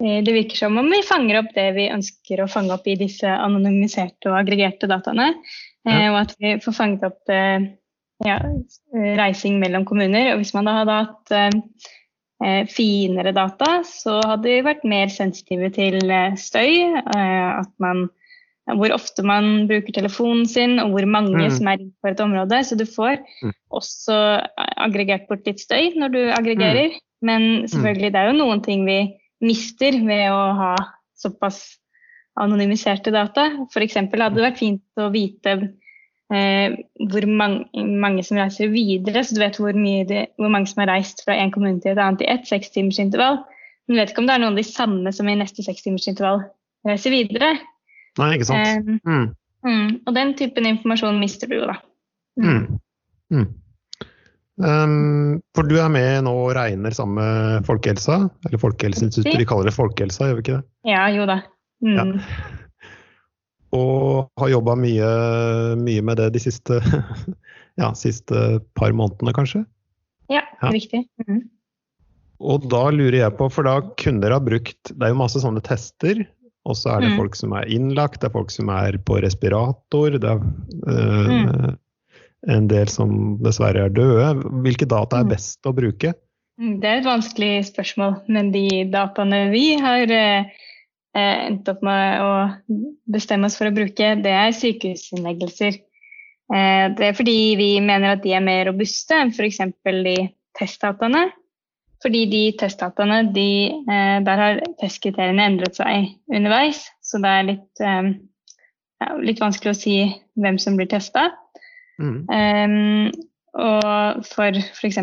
Det 0.00 0.32
virker 0.32 0.56
som 0.56 0.78
om 0.80 0.88
vi 0.88 1.02
fanger 1.04 1.42
opp 1.42 1.50
det 1.54 1.66
vi 1.76 1.90
ønsker 1.92 2.40
å 2.40 2.48
fange 2.50 2.72
opp 2.72 2.86
i 2.88 2.96
disse 3.00 3.28
anonymiserte 3.28 4.30
og 4.30 4.38
aggregerte 4.40 4.88
dataene. 4.90 5.34
Ja. 5.88 6.10
Og 6.10 6.18
at 6.22 6.34
vi 6.40 6.54
får 6.64 6.76
fanget 6.76 7.04
opp 7.08 7.30
ja, 7.30 8.36
reising 9.20 9.58
mellom 9.60 9.84
kommuner. 9.88 10.32
Og 10.32 10.40
hvis 10.42 10.54
man 10.56 10.68
da 10.68 10.78
hadde 10.80 10.96
hatt 11.02 12.72
finere 12.72 13.32
data, 13.36 13.82
så 13.84 14.18
hadde 14.24 14.48
vi 14.48 14.64
vært 14.64 14.88
mer 14.88 15.12
sensitive 15.12 15.68
til 15.76 16.00
støy. 16.40 16.96
At 17.12 17.72
man 17.80 18.08
hvor 18.78 18.92
ofte 18.94 19.24
man 19.26 19.66
bruker 19.70 19.94
telefonen 19.94 20.44
sin, 20.48 20.78
og 20.82 20.94
hvor 20.94 21.06
mange 21.08 21.46
mm. 21.46 21.54
som 21.56 21.70
er 21.70 21.84
på 22.02 22.10
et 22.10 22.20
område. 22.22 22.60
Så 22.66 22.78
du 22.78 22.84
får 22.88 23.18
mm. 23.42 23.54
også 23.76 24.18
aggregert 24.58 25.28
bort 25.30 25.46
litt 25.48 25.62
støy 25.62 25.94
når 25.98 26.14
du 26.14 26.20
aggregerer. 26.36 26.94
Mm. 26.94 27.06
Men 27.26 27.48
selvfølgelig, 27.68 28.12
det 28.14 28.20
er 28.20 28.30
jo 28.30 28.38
noen 28.38 28.62
ting 28.64 28.86
vi 28.88 29.00
mister 29.44 29.96
ved 30.06 30.26
å 30.32 30.40
ha 30.58 30.72
såpass 31.18 31.62
anonymiserte 32.40 33.12
data. 33.14 33.48
F.eks. 33.68 33.96
hadde 33.96 34.34
det 34.36 34.46
vært 34.46 34.60
fint 34.60 35.00
å 35.00 35.10
vite 35.12 35.56
eh, 36.32 36.76
hvor 37.10 37.26
mange, 37.28 37.84
mange, 38.02 38.24
som 38.26 38.40
reiser 38.40 38.70
videre, 38.72 39.24
så 39.24 39.36
du 39.36 39.42
vet 39.42 39.58
hvor, 39.60 39.74
de, 39.76 40.24
hvor, 40.40 40.52
mange 40.52 40.70
som 40.70 40.84
har 40.84 40.92
reist 40.94 41.24
fra 41.26 41.36
en 41.36 41.52
kommune 41.54 41.82
til 41.82 41.94
et 41.94 42.02
annet 42.02 42.24
i 42.24 42.30
ett 42.32 42.48
sekstimersintervall. 42.48 43.42
Men 43.86 43.96
du 43.96 44.02
vet 44.02 44.14
ikke 44.14 44.24
om 44.24 44.30
det 44.30 44.36
er 44.36 44.44
noen 44.44 44.54
av 44.54 44.62
de 44.62 44.68
samme 44.68 45.14
som 45.14 45.28
i 45.28 45.36
neste 45.38 45.66
sekstimersintervall 45.66 46.44
reiser 46.88 47.14
videre. 47.14 47.54
Nei, 48.20 48.34
ikke 48.36 48.48
sant. 48.48 49.00
Um, 49.06 49.32
mm. 49.66 49.88
og 50.06 50.14
den 50.16 50.36
typen 50.38 50.68
informasjon 50.70 51.20
mister 51.20 51.50
du 51.50 51.58
jo, 51.60 51.66
da. 51.70 51.80
Mm. 52.40 52.78
Um, 54.60 55.40
for 55.56 55.68
du 55.68 55.76
er 55.80 55.90
med 55.92 56.24
nå 56.26 56.32
og 56.44 56.54
regner 56.56 56.94
sammen 56.96 57.20
med 57.20 57.68
Folkehelsa, 57.68 58.22
eller 58.48 58.60
Folkehelseinstituttet, 58.60 59.40
de 59.40 59.48
kaller 59.48 59.70
det 59.70 59.76
Folkehelsa, 59.76 60.28
gjør 60.28 60.38
vi 60.38 60.44
ikke 60.44 60.56
det? 60.58 60.64
Ja, 60.90 61.04
jo 61.14 61.28
da. 61.30 61.38
Ja. 61.86 62.06
Og 63.76 64.28
har 64.42 64.50
jobba 64.52 64.74
mye, 64.76 65.12
mye, 65.80 66.02
med 66.04 66.20
det 66.20 66.32
de 66.34 66.42
siste, 66.42 66.80
ja, 67.80 67.92
siste 67.96 68.60
par 68.76 68.92
månedene, 68.96 69.34
kanskje? 69.36 69.64
Ja, 70.30 70.44
ja. 70.60 70.74
riktig. 70.74 71.06
Mm. 71.26 71.46
Og 72.40 72.68
da 72.72 72.86
lurer 72.92 73.20
jeg 73.22 73.36
på, 73.38 73.48
for 73.52 73.68
da 73.68 73.78
kunne 74.00 74.22
dere 74.22 74.38
ha 74.38 74.40
brukt 74.40 74.94
Det 74.94 75.02
er 75.04 75.10
jo 75.12 75.18
masse 75.20 75.42
sånne 75.42 75.60
tester 75.60 76.22
og 76.68 76.76
så 76.76 76.94
er 76.94 77.04
det 77.04 77.12
mm. 77.14 77.20
folk 77.20 77.38
som 77.38 77.54
er 77.56 77.68
innlagt, 77.72 78.20
det 78.20 78.28
er 78.28 78.34
folk 78.34 78.52
som 78.52 78.70
er 78.72 78.98
på 79.06 79.16
respirator, 79.24 80.16
det 80.20 80.28
er 80.28 80.42
øh, 80.92 81.30
mm. 81.30 81.78
En 82.48 82.68
del 82.70 82.88
som 82.88 83.36
dessverre 83.44 83.86
er 83.88 83.94
døde. 83.94 84.32
Hvilke 84.64 84.88
data 84.88 85.20
er 85.20 85.28
mm. 85.28 85.32
best 85.34 85.68
å 85.68 85.74
bruke? 85.76 86.14
Mm, 86.60 86.78
det 86.80 86.88
er 86.88 87.00
et 87.00 87.08
vanskelig 87.08 87.52
spørsmål, 87.70 88.18
men 88.32 88.50
de 88.54 88.66
dataene 88.92 89.46
vi 89.52 89.66
har 89.80 90.12
øh, 90.12 90.48
endt 91.16 91.68
opp 91.72 91.84
med 91.86 92.24
å 92.24 92.32
bestemme 93.10 93.48
oss 93.48 93.58
for 93.60 93.70
å 93.70 93.76
bruke, 93.76 94.14
det 94.24 94.34
er 94.36 94.56
sykehusinnleggelser. 94.56 95.80
Eh, 96.50 96.86
det 96.98 97.10
er 97.10 97.18
fordi 97.18 97.36
vi 97.58 97.70
mener 97.84 98.16
at 98.16 98.24
de 98.24 98.34
er 98.34 98.44
mer 98.44 98.66
robuste 98.70 99.16
enn 99.16 99.34
f.eks. 99.34 99.60
de 99.84 100.16
testdataene. 100.58 101.28
Fordi 102.00 102.24
de 102.32 102.44
testdataene, 102.56 103.26
de, 103.34 103.50
eh, 103.84 104.18
der 104.24 104.40
har 104.40 104.62
testkriteriene 104.80 105.50
endret 105.52 105.76
seg 105.76 106.14
underveis. 106.32 106.86
Så 107.04 107.20
det 107.20 107.32
er 107.36 107.46
litt, 107.50 107.84
eh, 107.84 108.10
ja, 109.00 109.12
litt 109.20 109.42
vanskelig 109.42 109.74
å 109.74 109.80
si 109.80 109.96
hvem 110.40 110.58
som 110.58 110.76
blir 110.80 110.88
testa. 110.88 111.28
Mm. 112.00 112.20
Um, 112.28 113.10
og 113.60 114.24
for 114.28 114.56
f.eks. 114.60 115.00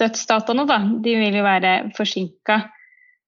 dødsdataene, 0.00 0.66
da, 0.70 0.80
de 1.04 1.16
vil 1.20 1.38
jo 1.40 1.44
være 1.46 1.74
forsinka. 1.96 2.60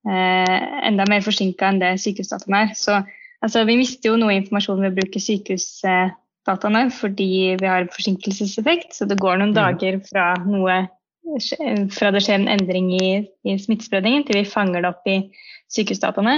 Uh, 0.06 0.56
enda 0.86 1.06
mer 1.10 1.24
forsinka 1.26 1.72
enn 1.72 1.82
det 1.82 1.96
sykehusdataene 2.02 2.62
er. 2.66 2.76
Så 2.78 3.00
altså, 3.42 3.64
vi 3.68 3.78
mister 3.80 4.12
jo 4.12 4.20
noe 4.20 4.36
informasjon 4.38 4.84
ved 4.84 4.94
å 4.94 4.98
bruke 5.00 5.22
sykehusdataene 5.22 6.86
fordi 6.94 7.30
vi 7.60 7.70
har 7.70 7.90
forsinkelseseffekt. 7.92 8.94
Så 8.96 9.08
det 9.10 9.18
går 9.22 9.42
noen 9.42 9.54
mm. 9.54 9.58
dager 9.58 10.00
fra 10.06 10.32
noe 10.46 10.84
fra 11.90 12.12
det 12.14 12.22
skjer 12.22 12.38
en 12.38 12.50
endring 12.52 12.92
i, 12.94 13.08
i 13.42 13.56
smittespredningen, 13.58 14.22
til 14.26 14.38
vi 14.38 14.46
fanger 14.46 14.84
det 14.84 14.90
opp 14.92 15.08
i 15.10 15.16
sykehusdataene. 15.74 16.36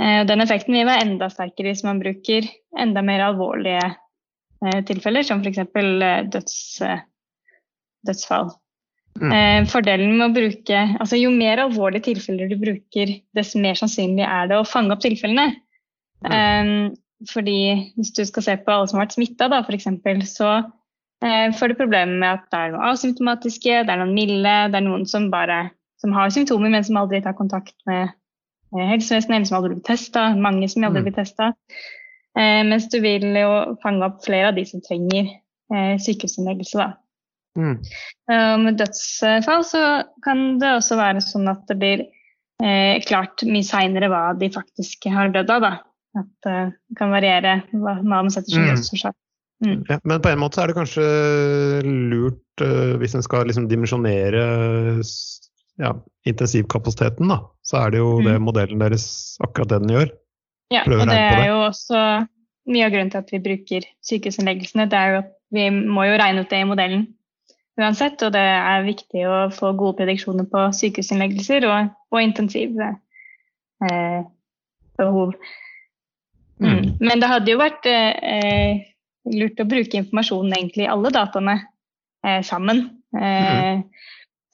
Eh, 0.00 0.22
den 0.28 0.42
effekten 0.44 0.76
vil 0.76 0.86
være 0.88 1.04
enda 1.06 1.28
sterkere 1.32 1.72
hvis 1.72 1.84
man 1.86 2.00
bruker 2.02 2.46
enda 2.78 3.02
mer 3.04 3.26
alvorlige 3.28 3.82
eh, 3.82 3.96
tilfeller, 4.88 5.26
som 5.26 5.42
f.eks. 5.42 5.60
Eh, 5.62 6.24
døds, 6.32 6.56
dødsfall. 8.08 8.52
Mm. 9.18 9.66
Fordelen 9.66 10.12
med 10.14 10.28
å 10.28 10.34
bruke 10.36 10.80
altså 11.02 11.18
Jo 11.18 11.32
mer 11.34 11.58
alvorlige 11.58 12.04
tilfeller 12.12 12.46
du 12.46 12.54
bruker, 12.60 13.16
dess 13.34 13.56
mer 13.58 13.74
sannsynlig 13.74 14.22
er 14.22 14.46
det 14.46 14.60
å 14.60 14.68
fange 14.68 14.94
opp 14.94 15.02
tilfellene. 15.02 15.50
Mm. 16.18 16.96
fordi 17.30 17.92
hvis 17.94 18.08
du 18.16 18.24
skal 18.26 18.42
se 18.42 18.54
på 18.58 18.72
alle 18.74 18.88
som 18.90 18.98
har 18.98 19.04
vært 19.04 19.14
smitta, 19.14 19.46
f.eks., 19.62 19.86
så 20.32 20.48
får 21.54 21.70
du 21.70 21.76
problemer 21.78 21.78
problemet 21.78 22.18
med 22.18 22.30
at 22.32 22.46
det 22.50 22.58
er 22.58 22.72
noen 22.72 22.86
asymptomatiske, 22.90 23.76
det 23.86 23.94
er 23.94 24.00
noen 24.02 24.16
milde, 24.16 24.54
det 24.70 24.80
er 24.80 24.86
noen 24.86 25.06
som 25.06 25.28
bare 25.30 25.60
som 26.02 26.14
har 26.14 26.30
symptomer, 26.34 26.70
men 26.70 26.86
som 26.86 26.98
aldri 27.00 27.20
tar 27.22 27.36
kontakt 27.38 27.74
med 27.86 28.10
helsevesenet, 28.74 29.36
eller 29.36 29.48
som 29.48 29.58
aldri 29.58 29.76
blir 29.76 29.86
testa. 29.86 30.28
Mange 30.36 30.68
som 30.70 30.86
aldri 30.86 31.02
mm. 31.02 31.08
blir 31.08 31.16
testa. 31.16 31.52
Eh, 32.38 32.62
mens 32.68 32.86
du 32.92 33.00
vil 33.02 33.26
jo 33.34 33.50
fange 33.82 34.06
opp 34.06 34.22
flere 34.26 34.52
av 34.52 34.58
de 34.58 34.64
som 34.68 34.82
trenger 34.84 35.26
eh, 35.74 35.94
sykehusinnleggelse. 36.02 36.90
Mm. 37.58 37.78
Uh, 38.30 38.54
med 38.62 38.76
dødsfall 38.78 39.64
så 39.66 39.82
kan 40.22 40.60
det 40.60 40.76
også 40.76 40.98
være 41.00 41.22
sånn 41.24 41.50
at 41.50 41.64
det 41.66 41.76
blir 41.80 42.04
eh, 42.62 43.00
klart 43.02 43.42
mye 43.42 43.66
seinere 43.66 44.10
hva 44.12 44.28
de 44.38 44.50
faktisk 44.54 45.08
har 45.10 45.32
dødd 45.34 45.50
av. 45.56 45.64
da. 45.66 45.72
At 46.18 46.46
det 46.46 46.58
kan 46.98 47.10
variere 47.12 47.62
hva 47.72 47.98
man 48.02 48.30
setter 48.32 48.54
som 48.54 48.66
mm. 48.66 48.70
dødsårsak. 48.76 49.18
Mm. 49.66 49.80
Ja, 49.90 49.98
men 50.06 50.22
på 50.22 50.30
en 50.30 50.38
måte 50.38 50.62
er 50.62 50.70
det 50.70 50.78
kanskje 50.78 51.08
lurt 51.82 52.62
uh, 52.62 52.94
hvis 53.00 53.18
en 53.18 53.26
skal 53.26 53.48
liksom 53.50 53.66
dimensjonere 53.70 54.44
ja, 55.78 55.92
intensivkapasiteten, 56.26 57.30
da. 57.30 57.42
Så 57.66 57.82
er 57.82 57.94
det 57.94 58.02
jo 58.02 58.18
mm. 58.20 58.28
det 58.28 58.38
modellen 58.42 58.82
deres 58.82 59.08
akkurat 59.42 59.74
det 59.74 59.82
den 59.82 59.96
gjør. 59.96 60.14
Ja, 60.72 60.82
og 60.84 61.06
det 61.08 61.16
er 61.16 61.46
jo 61.48 61.60
også 61.66 62.00
mye 62.68 62.84
av 62.84 62.92
grunnen 62.92 63.12
til 63.12 63.22
at 63.22 63.30
vi 63.32 63.40
bruker 63.40 63.86
sykehusinnleggelsene. 64.04 64.88
Det 64.90 64.98
er 64.98 65.14
jo 65.14 65.20
at 65.22 65.30
vi 65.54 65.70
må 65.72 66.04
jo 66.04 66.18
regne 66.20 66.44
ut 66.44 66.50
det 66.50 66.60
i 66.60 66.68
modellen 66.68 67.06
uansett, 67.78 68.22
og 68.26 68.34
det 68.34 68.42
er 68.42 68.86
viktig 68.86 69.24
å 69.28 69.38
få 69.54 69.72
gode 69.78 70.00
prediksjoner 70.00 70.48
på 70.50 70.64
sykehusinnleggelser 70.76 71.66
og, 71.68 71.92
og 72.12 72.22
intensivbehov. 72.24 72.98
eh. 73.86 74.24
Mm. 76.58 76.68
mm. 76.72 76.86
Men 76.98 77.22
det 77.22 77.30
hadde 77.30 77.52
jo 77.52 77.60
vært 77.60 77.86
eh, 77.86 78.80
lurt 79.30 79.60
å 79.62 79.68
bruke 79.68 80.00
informasjonen 80.00 80.56
egentlig 80.56 80.88
i 80.88 80.90
alle 80.90 81.12
dataene 81.14 81.54
eh, 82.26 82.40
sammen. 82.46 82.82
Eh, 83.14 83.78
mm. 83.78 83.84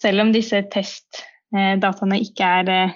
Selv 0.05 0.27
om 0.27 0.35
disse 0.35 0.61
testdataene 0.75 2.21
ikke 2.21 2.51
er 2.61 2.73
eh, 2.75 2.93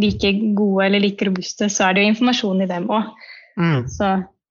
like 0.00 0.32
gode 0.56 0.86
eller 0.86 1.02
like 1.02 1.28
robuste, 1.28 1.70
så 1.72 1.88
er 1.88 1.96
det 1.96 2.04
jo 2.04 2.12
informasjon 2.12 2.62
i 2.64 2.68
dem 2.70 2.88
òg. 2.92 3.10
Mm. 3.56 3.84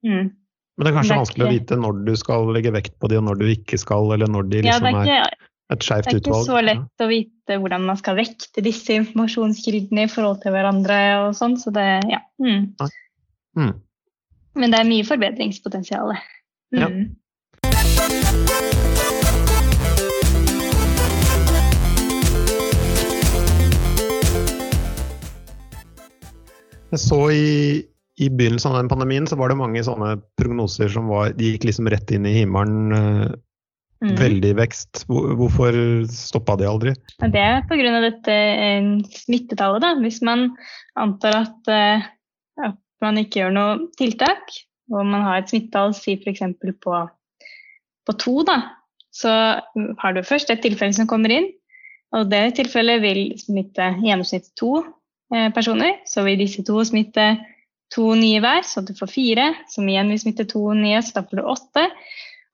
mm. 0.06 0.30
Men 0.76 0.88
det 0.88 0.92
er 0.92 0.96
kanskje 0.98 1.12
det 1.12 1.16
er 1.16 1.22
vanskelig 1.22 1.44
ikke... 1.46 1.48
å 1.48 1.56
vite 1.56 1.80
når 1.80 2.00
du 2.06 2.14
skal 2.20 2.50
legge 2.56 2.72
vekt 2.76 2.96
på 3.00 3.10
de, 3.12 3.20
og 3.22 3.28
når 3.30 3.42
du 3.42 3.46
ikke 3.54 3.80
skal, 3.80 4.10
eller 4.16 4.32
når 4.32 4.50
de 4.52 4.64
liksom 4.66 4.88
ja, 4.90 4.92
er, 4.92 5.06
ikke, 5.06 5.20
er 5.22 5.76
et 5.76 5.88
skeivt 5.88 6.10
utvalg. 6.10 6.24
Det 6.26 6.32
er 6.32 6.36
ikke 6.36 6.50
så 6.50 6.64
lett 6.68 7.06
å 7.06 7.10
vite 7.12 7.60
hvordan 7.62 7.86
man 7.90 8.00
skal 8.02 8.18
vekte 8.20 8.64
disse 8.66 8.98
informasjonskildene 9.00 10.08
i 10.08 10.12
forhold 10.12 10.42
til 10.44 10.56
hverandre 10.56 11.02
og 11.24 11.38
sånn, 11.38 11.56
så 11.62 11.74
det, 11.76 11.88
ja. 12.12 12.20
Mm. 12.44 12.74
Mm. 13.56 13.76
Men 14.60 14.74
det 14.74 14.82
er 14.82 14.90
mye 14.90 15.08
forbedringspotensial. 15.08 16.16
Mm. 16.76 16.82
Ja. 16.82 16.90
Jeg 26.94 27.02
så 27.02 27.20
i, 27.34 27.50
i, 28.22 28.30
begynnelsen 28.30 28.72
av 28.72 28.78
den 28.80 28.92
pandemien 28.92 29.28
så 29.30 29.38
var 29.40 29.52
det 29.52 29.60
mange 29.60 29.82
sånne 29.86 30.16
prognoser 30.40 30.92
som 30.94 31.10
var, 31.12 31.34
de 31.38 31.54
gikk 31.54 31.68
liksom 31.70 31.90
rett 31.92 32.14
inn 32.16 32.28
i 32.30 32.36
himmelen. 32.38 32.94
Uh, 32.94 33.34
mm. 34.06 34.14
Veldig 34.22 34.54
vekst. 34.62 35.06
Hvorfor 35.10 35.78
stoppa 36.12 36.58
de 36.62 36.70
aldri? 36.70 36.96
Det 37.24 37.42
er 37.42 37.66
pga. 37.70 37.98
dette 38.06 38.38
uh, 38.62 38.94
smittetallet. 39.26 39.84
Da. 39.84 39.96
Hvis 40.04 40.22
man 40.26 40.52
antar 41.02 41.42
at, 41.42 41.74
uh, 41.74 42.08
at 42.70 42.80
man 43.04 43.20
ikke 43.22 43.44
gjør 43.44 43.58
noe 43.58 43.76
tiltak, 44.00 44.56
og 44.94 45.06
man 45.10 45.26
har 45.26 45.42
et 45.42 45.52
smittetall, 45.52 45.96
si 45.98 46.18
f.eks. 46.22 46.44
På, 46.86 47.06
på 48.06 48.18
to, 48.22 48.40
da, 48.48 48.60
så 49.16 49.32
har 50.02 50.16
du 50.16 50.26
først 50.26 50.52
et 50.54 50.62
tilfelle 50.66 50.96
som 50.96 51.10
kommer 51.10 51.34
inn. 51.34 51.50
Og 52.16 52.30
det 52.32 52.44
tilfellet 52.60 53.02
vil 53.04 53.22
smitte 53.40 53.90
i 53.98 54.10
gjennomsnitt 54.10 54.52
to 54.60 54.78
eh, 54.80 54.92
personer. 55.56 56.00
Så 56.06 56.22
vil 56.26 56.38
disse 56.40 56.62
to 56.68 56.84
smitte 56.86 57.26
to 57.94 58.12
nye 58.18 58.42
hver, 58.44 58.62
så 58.68 58.84
du 58.86 58.94
får 58.98 59.10
fire. 59.12 59.48
Som 59.72 59.90
igjen 59.90 60.12
vil 60.14 60.22
smitte 60.22 60.46
to 60.50 60.62
nye, 60.78 61.02
så 61.02 61.18
da 61.18 61.26
får 61.26 61.42
du 61.42 61.50
åtte. 61.56 61.88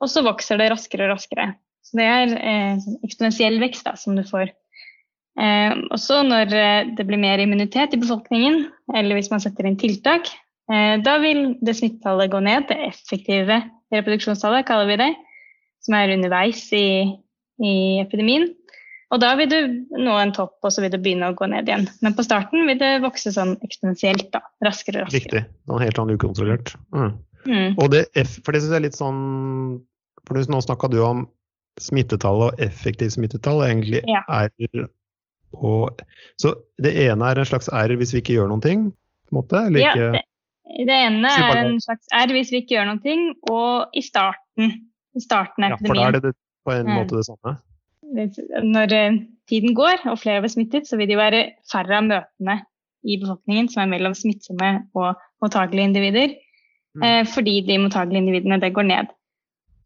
Og 0.02 0.10
så 0.10 0.24
vokser 0.26 0.62
det 0.62 0.72
raskere 0.72 1.10
og 1.10 1.16
raskere. 1.18 1.52
Så 1.86 2.00
det 2.00 2.08
er 2.08 2.36
eh, 2.38 2.80
sånn 2.82 3.00
eksponentiell 3.06 3.60
vekst 3.62 3.88
da, 3.90 3.98
som 4.00 4.16
du 4.16 4.24
får 4.28 4.54
Eh, 5.40 5.74
også 5.96 6.22
når 6.28 6.54
eh, 6.54 6.94
det 6.98 7.06
blir 7.08 7.20
mer 7.22 7.40
immunitet 7.40 7.96
i 7.96 8.00
befolkningen, 8.02 8.66
eller 8.94 9.16
hvis 9.16 9.32
man 9.32 9.44
setter 9.44 9.68
inn 9.68 9.80
tiltak, 9.80 10.28
eh, 10.72 10.98
da 11.04 11.18
vil 11.24 11.56
det 11.64 11.78
smittetallet 11.78 12.34
gå 12.34 12.42
ned. 12.44 12.68
Det 12.70 12.80
effektive 12.90 13.62
reproduksjonstallet, 13.96 14.68
kaller 14.68 14.90
vi 14.92 15.00
det, 15.06 15.12
som 15.86 15.96
er 15.98 16.16
underveis 16.18 16.66
i, 16.76 16.88
i 17.64 17.74
epidemien. 18.04 18.50
Og 19.12 19.20
da 19.20 19.34
vil 19.36 19.50
du 19.52 19.58
nå 20.00 20.14
en 20.22 20.32
topp, 20.32 20.54
og 20.64 20.72
så 20.72 20.82
vil 20.82 20.92
du 20.94 20.98
begynne 21.04 21.28
å 21.32 21.36
gå 21.36 21.48
ned 21.52 21.68
igjen. 21.68 21.88
Men 22.02 22.14
på 22.16 22.24
starten 22.24 22.64
vil 22.70 22.78
det 22.80 23.02
vokse 23.04 23.34
sånn 23.36 23.58
eksponentielt, 23.66 24.30
da. 24.32 24.40
Raskere 24.64 25.02
og 25.04 25.10
raskere. 25.10 25.20
Riktig. 25.20 25.42
Sånn 25.68 25.82
helt 25.84 26.00
sånn 26.00 26.14
ukontrollert. 26.16 26.76
Mm. 26.96 27.12
Mm. 27.46 27.76
Og 27.82 27.90
det, 27.92 28.06
F- 28.16 28.40
for 28.46 28.54
det 28.56 28.62
synes 28.62 28.72
jeg 28.72 28.80
er 28.80 28.86
litt 28.86 28.98
sånn 29.00 29.82
For 30.28 30.38
nå 30.38 30.60
snakka 30.62 30.88
du 30.94 31.00
om 31.04 31.24
smittetall 31.82 32.44
og 32.48 32.60
effektivt 32.62 33.16
smittetall. 33.18 33.64
Egentlig 33.66 34.04
Ja. 34.08 34.22
R 34.30 34.88
og 35.54 36.02
Så 36.40 36.54
det 36.82 36.94
ene 37.08 37.32
er 37.32 37.40
en 37.42 37.46
slags 37.50 37.68
R 37.74 37.96
hvis 37.98 38.14
vi 38.14 38.22
ikke 38.22 38.36
gjør 38.38 38.48
noen 38.54 38.62
ting? 38.62 38.92
på 39.32 39.36
en 39.36 39.40
måte, 39.42 39.66
eller 39.68 39.80
Ja, 39.80 39.92
ikke? 39.96 40.12
det, 40.12 40.86
det 40.88 40.96
ene 41.08 41.28
er 41.32 41.58
en 41.66 41.80
slags 41.80 42.08
R 42.14 42.28
hvis 42.36 42.52
vi 42.52 42.62
ikke 42.62 42.76
gjør 42.78 42.88
noen 42.92 43.02
ting, 43.02 43.34
og 43.50 43.90
i 43.96 44.02
starten. 44.04 44.72
I 45.16 45.20
starten 45.24 45.64
av 45.64 45.72
Ja, 45.72 45.78
for 45.82 45.96
da 45.96 46.08
er 46.08 46.12
det 46.12 46.22
det, 46.24 46.34
på 46.68 46.72
en 46.76 46.86
Mm. 46.86 46.96
måte 47.00 47.16
det 47.18 47.26
samme. 47.26 47.58
Når 48.12 48.94
eh, 48.98 49.20
tiden 49.50 49.76
går 49.78 50.06
og 50.12 50.20
flere 50.20 50.44
blir 50.44 50.54
smittet, 50.54 50.88
så 50.88 51.00
vil 51.00 51.10
det 51.12 51.20
være 51.20 51.42
færre 51.72 52.00
av 52.00 52.08
møtene 52.08 52.62
i 53.08 53.18
befolkningen 53.22 53.70
som 53.72 53.84
er 53.84 53.92
mellom 53.96 54.16
smittsomme 54.18 54.72
og 54.98 55.22
mottagelige 55.42 55.90
individer. 55.90 56.36
Mm. 56.98 57.04
Eh, 57.08 57.24
fordi 57.30 57.62
de 57.68 57.80
mottagelige 57.82 58.24
individene 58.26 58.60
det 58.62 58.74
går 58.76 58.88
ned. 58.90 59.12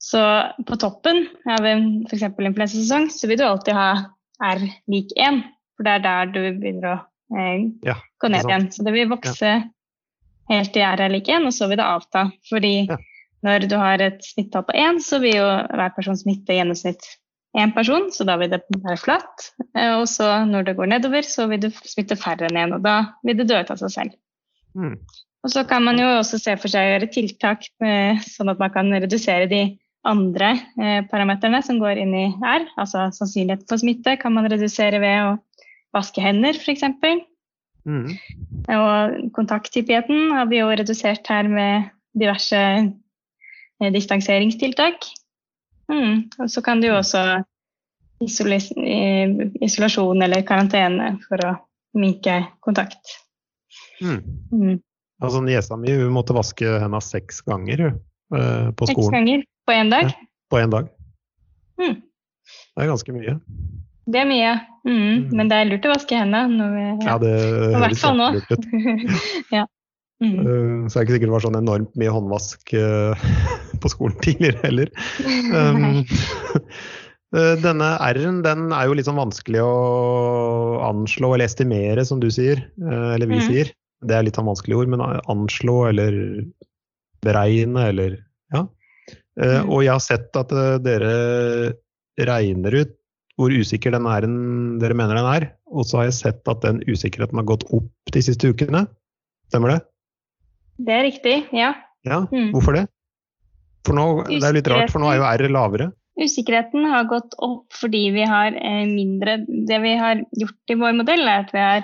Så 0.01 0.21
på 0.67 0.77
toppen 0.81 1.25
av 1.49 1.65
f.eks. 1.65 2.25
influensasesong 2.27 3.07
så 3.13 3.29
vil 3.29 3.39
du 3.39 3.45
alltid 3.47 3.77
ha 3.77 3.89
R 4.43 4.65
lik 4.91 5.13
1. 5.15 5.41
For 5.75 5.87
det 5.87 5.95
er 5.95 6.03
der 6.03 6.33
du 6.33 6.41
begynner 6.59 6.91
å 6.91 6.97
eh, 7.37 7.65
Ja, 7.87 7.97
gå 8.21 8.29
ned 8.31 8.45
igjen. 8.49 8.69
Så 8.73 8.85
det 8.85 8.93
vil 8.95 9.11
vokse 9.11 9.55
helt 10.51 10.73
til 10.75 10.85
R 10.85 11.05
er 11.07 11.13
lik 11.13 11.29
1, 11.31 11.47
og 11.47 11.55
så 11.55 11.69
vil 11.71 11.81
det 11.81 11.87
avta. 11.87 12.29
Fordi 12.49 12.75
Ja. 12.89 12.97
når 13.45 13.69
du 13.69 13.77
har 13.77 14.01
et 14.01 14.21
smittetall 14.25 14.65
på 14.67 14.75
1, 14.75 15.01
så 15.05 15.21
vil 15.23 15.39
jo 15.39 15.45
hver 15.45 15.95
person 15.95 16.17
smitte 16.17 16.53
i 16.53 16.59
gjennomsnitt 16.59 17.05
én 17.55 17.73
person, 17.75 18.09
så 18.11 18.25
da 18.27 18.35
vil 18.41 18.51
det 18.51 18.61
være 18.83 18.99
flatt. 19.01 19.49
Eh, 19.75 19.95
Og 19.95 20.07
så 20.11 20.27
når 20.47 20.69
det 20.69 20.77
går 20.77 20.91
nedover, 20.91 21.23
så 21.27 21.47
vil 21.51 21.61
du 21.63 21.69
smitte 21.83 22.17
færre 22.19 22.49
enn 22.49 22.59
én, 22.59 22.75
og 22.75 22.83
da 22.83 22.97
vil 23.23 23.37
det 23.39 23.47
dø 23.49 23.59
ut 23.59 23.71
av 23.71 23.79
seg 23.81 23.93
selv. 23.93 24.17
Mm. 24.75 24.97
Og 25.45 25.51
så 25.53 25.63
kan 25.69 25.83
man 25.85 25.99
jo 26.01 26.07
også 26.17 26.39
se 26.41 26.55
for 26.57 26.71
seg 26.71 26.83
å 26.83 26.93
gjøre 26.95 27.11
tiltak 27.13 27.67
med, 27.83 28.23
sånn 28.25 28.49
at 28.49 28.61
man 28.61 28.73
kan 28.73 28.89
redusere 28.91 29.47
de 29.51 29.63
andre 30.05 30.51
eh, 30.81 31.01
parameterne 31.09 31.61
som 31.65 31.79
går 31.81 32.01
inn 32.01 32.13
i 32.17 32.25
R. 32.41 32.65
Altså 32.81 33.07
sannsynlighet 33.13 33.65
for 33.69 33.81
smitte 33.81 34.17
kan 34.21 34.35
man 34.35 34.49
redusere 34.51 35.01
ved 35.01 35.29
å 35.29 35.35
vaske 35.95 36.21
hender 36.21 36.57
f.eks. 36.57 36.85
Mm. 37.85 38.09
Og 38.73 39.17
kontakthyppigheten 39.37 40.33
har 40.33 40.49
vi 40.49 40.61
jo 40.61 40.71
redusert 40.73 41.29
her 41.29 41.49
med 41.49 41.91
diverse 42.17 42.61
eh, 42.65 43.91
distanseringstiltak. 43.93 45.05
Mm. 45.91 46.23
Og 46.39 46.49
så 46.51 46.63
kan 46.65 46.81
du 46.81 46.89
jo 46.89 46.97
også 46.97 47.21
eh, 47.35 49.29
isolasjon 49.65 50.25
eller 50.25 50.45
karantene 50.47 51.15
for 51.27 51.45
å 51.45 51.53
minke 51.99 52.41
kontakt. 52.65 53.15
Mm. 54.01 54.19
Mm. 54.51 54.79
Altså, 55.23 55.41
Niesa 55.45 55.77
mi 55.79 55.93
hun 55.95 56.11
måtte 56.15 56.35
vaske 56.35 56.77
henda 56.81 56.99
seks 57.03 57.39
ganger 57.45 57.93
på 58.29 58.87
skolen. 58.89 59.05
Seks 59.05 59.13
ganger 59.13 59.45
på 59.65 59.75
én 59.75 59.93
dag. 59.93 60.11
på 60.51 60.59
én 60.59 60.73
dag. 60.73 60.89
Mm. 61.79 61.95
Det 62.75 62.83
er 62.83 62.91
ganske 62.91 63.15
mye. 63.15 63.37
Det 64.05 64.19
er 64.21 64.27
mye, 64.29 64.51
mm. 64.85 64.97
Mm. 64.97 65.21
men 65.33 65.49
det 65.49 65.57
er 65.57 65.69
lurt 65.69 65.87
å 65.87 65.93
vaske 65.95 66.17
hendene. 66.19 66.59
Når 66.59 66.73
vi, 66.75 66.83
Ja, 67.07 67.15
det 67.21 67.31
høres 67.73 68.03
kjempelurt 68.03 68.51
ut. 68.53 68.67
ja. 69.57 69.63
Mm. 70.23 70.35
Eh, 70.39 70.87
Så 70.87 70.99
er 70.99 71.03
det 71.03 71.05
ikke 71.09 71.15
sikkert 71.17 71.27
det 71.29 71.35
var 71.35 71.43
sånn 71.43 71.57
enormt 71.59 71.95
mye 71.99 72.13
håndvask 72.15 72.73
eh, 72.73 73.25
på 73.83 73.91
skolen 73.91 74.19
tidligere 74.23 74.61
heller. 74.63 74.91
Um, 75.55 76.03
eh, 77.35 77.55
denne 77.63 77.89
R-en 77.99 78.41
den 78.45 78.69
er 78.75 78.87
jo 78.87 78.95
litt 78.97 79.07
sånn 79.09 79.19
vanskelig 79.19 79.61
å 79.63 80.79
anslå 80.87 81.33
eller 81.35 81.49
estimere, 81.49 82.05
som 82.07 82.21
du 82.23 82.29
sier. 82.31 82.63
Eller 82.79 83.27
vi 83.27 83.39
Mm. 83.41 83.47
sier. 83.49 83.71
Det 84.05 84.15
er 84.15 84.23
litt 84.27 84.35
sånn 84.37 84.47
vanskelig 84.47 84.77
ord, 84.77 84.91
men 84.91 85.01
anslå 85.31 85.75
eller 85.89 86.17
beregne 87.25 87.87
eller 87.89 88.17
Ja. 88.53 88.65
Mm. 89.39 89.69
Og 89.69 89.81
jeg 89.83 89.91
har 89.91 89.99
sett 90.03 90.37
at 90.39 90.51
dere 90.83 91.73
regner 92.19 92.75
ut 92.85 92.93
hvor 93.35 93.51
usikker 93.51 93.91
den 93.91 94.05
R-en 94.07 94.77
dere 94.79 94.95
mener 94.95 95.15
den 95.19 95.25
er. 95.27 95.47
Og 95.67 95.83
så 95.89 95.97
har 95.99 96.05
jeg 96.07 96.13
sett 96.19 96.47
at 96.47 96.61
den 96.63 96.79
usikkerheten 96.87 97.35
har 97.35 97.43
gått 97.49 97.65
opp 97.75 97.89
de 98.13 98.21
siste 98.23 98.47
ukene. 98.53 98.85
Stemmer 99.49 99.73
det? 99.75 99.81
Det 100.77 100.93
er 100.93 101.05
riktig, 101.07 101.35
ja. 101.55 101.73
Ja, 102.05 102.19
Mm. 102.31 102.51
hvorfor 102.53 102.75
det? 102.75 102.87
For 103.85 103.93
nå, 103.93 104.23
Det 104.27 104.43
er 104.43 104.53
litt 104.53 104.67
rart, 104.67 104.89
for 104.91 104.99
nå 104.99 105.11
er 105.11 105.17
jo 105.17 105.23
R 105.45 105.49
lavere. 105.49 105.91
Usikkerheten 106.17 106.85
har 106.87 107.05
gått 107.05 107.33
opp 107.43 107.73
fordi 107.75 108.09
vi 108.15 108.23
har 108.23 108.55
eh, 108.55 108.85
mindre 108.87 109.37
Det 109.67 109.81
vi 109.83 109.95
har 109.99 110.21
gjort 110.31 110.71
i 110.71 110.77
vår 110.79 110.93
modell, 110.95 111.27
er 111.27 111.43
at 111.43 111.51
vi 111.51 111.59
har 111.59 111.83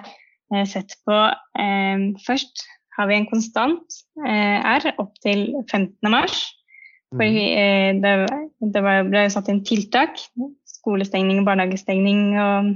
eh, 0.56 0.66
sett 0.66 0.96
på 1.06 1.18
eh, 1.60 2.06
Først 2.26 2.64
har 2.98 3.08
vi 3.08 3.16
en 3.16 3.28
konstant 3.28 4.00
eh, 4.26 4.60
R 4.78 4.94
opp 5.00 5.14
til 5.24 5.48
15. 5.70 5.94
mars. 6.10 6.54
Fordi 7.12 7.44
eh, 7.60 7.92
det, 8.00 8.14
det 8.72 8.82
ble 8.84 9.26
satt 9.30 9.50
inn 9.52 9.64
tiltak. 9.68 10.16
Skolestengning, 10.66 11.40
og 11.42 11.46
barnehagestengning 11.50 12.22
og 12.40 12.72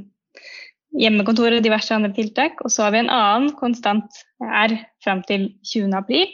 hjemmekontor 0.99 1.57
og 1.57 1.65
diverse 1.65 1.93
andre 1.95 2.13
tiltak. 2.15 2.61
Og 2.65 2.71
så 2.73 2.85
har 2.85 2.95
vi 2.95 3.03
en 3.03 3.11
annen 3.13 3.53
konstant 3.59 4.23
R 4.41 4.77
fram 5.03 5.23
til 5.27 5.49
20. 5.67 5.93
april. 5.97 6.27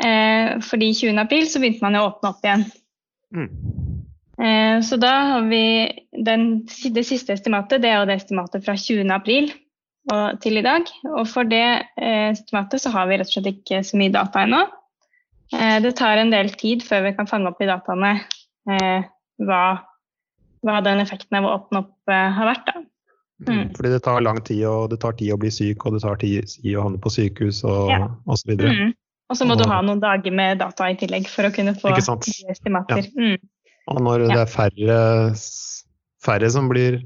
Eh, 0.00 0.58
fordi 0.64 0.92
20. 0.94 1.18
april 1.20 1.48
så 1.50 1.62
begynte 1.62 1.84
man 1.84 1.98
å 1.98 2.06
åpne 2.08 2.30
opp 2.32 2.44
igjen. 2.46 2.66
Mm. 3.34 3.48
Eh, 4.40 4.76
Så 4.86 4.96
da 5.00 5.12
har 5.34 5.48
vi 5.50 5.64
den, 6.24 6.64
det 6.66 7.06
siste 7.06 7.34
estimatet, 7.34 7.82
det 7.82 7.90
er 7.90 8.00
jo 8.00 8.08
det 8.08 8.20
estimatet 8.22 8.64
fra 8.64 8.76
20. 8.76 9.10
april 9.14 9.50
og 10.10 10.40
til 10.40 10.58
i 10.58 10.64
dag. 10.64 10.86
Og 11.12 11.26
for 11.28 11.44
det 11.44 11.64
eh, 12.00 12.30
estimatet 12.32 12.82
så 12.82 12.92
har 12.94 13.10
vi 13.10 13.18
rett 13.20 13.28
og 13.28 13.36
slett 13.36 13.52
ikke 13.52 13.82
så 13.86 14.00
mye 14.00 14.14
data 14.14 14.46
ennå. 14.46 14.64
Eh, 15.52 15.78
Det 15.82 15.96
tar 15.98 16.18
en 16.18 16.32
del 16.32 16.50
tid 16.54 16.82
før 16.86 17.04
vi 17.08 17.14
kan 17.18 17.28
fange 17.30 17.50
opp 17.50 17.60
i 17.60 17.68
dataene 17.68 18.14
eh, 18.70 19.02
hva, 19.42 19.64
hva 20.62 20.80
den 20.86 21.02
effekten 21.02 21.40
av 21.40 21.48
å 21.48 21.56
åpne 21.58 21.84
opp 21.84 22.12
eh, 22.14 22.30
har 22.38 22.50
vært. 22.54 22.70
Da. 22.70 22.84
Mm. 23.48 23.70
Fordi 23.76 23.88
det 23.94 24.02
tar 24.04 24.20
lang 24.20 24.40
tid, 24.44 24.64
og 24.68 24.90
det 24.92 24.98
tar 25.00 25.12
tid 25.16 25.32
å 25.32 25.38
bli 25.40 25.48
syk, 25.54 25.86
og 25.86 25.94
det 25.96 26.02
tar 26.02 26.18
tid 26.20 26.44
å 26.76 26.82
havne 26.84 26.98
på 27.00 27.08
sykehus 27.14 27.62
og, 27.64 27.88
Ja. 27.88 28.08
og 28.26 28.36
så 28.36 28.50
videre. 28.50 28.72
Mm. 28.74 28.90
Og 29.30 29.36
så 29.38 29.46
må 29.46 29.56
du 29.56 29.64
ha 29.70 29.80
noen 29.80 30.00
dager 30.02 30.34
med 30.34 30.58
data 30.58 30.90
i 30.90 30.96
tillegg 30.98 31.28
for 31.30 31.44
å 31.48 31.54
kunne 31.54 31.72
få 31.78 31.94
estimater. 31.96 33.06
Ja. 33.06 33.16
Mm. 33.16 33.38
Og 33.88 34.00
når 34.02 34.26
Ja. 34.28 34.34
det 34.34 34.42
er 34.42 34.50
færre, 34.52 34.98
færre 36.22 36.50
som 36.50 36.68
blir 36.68 37.00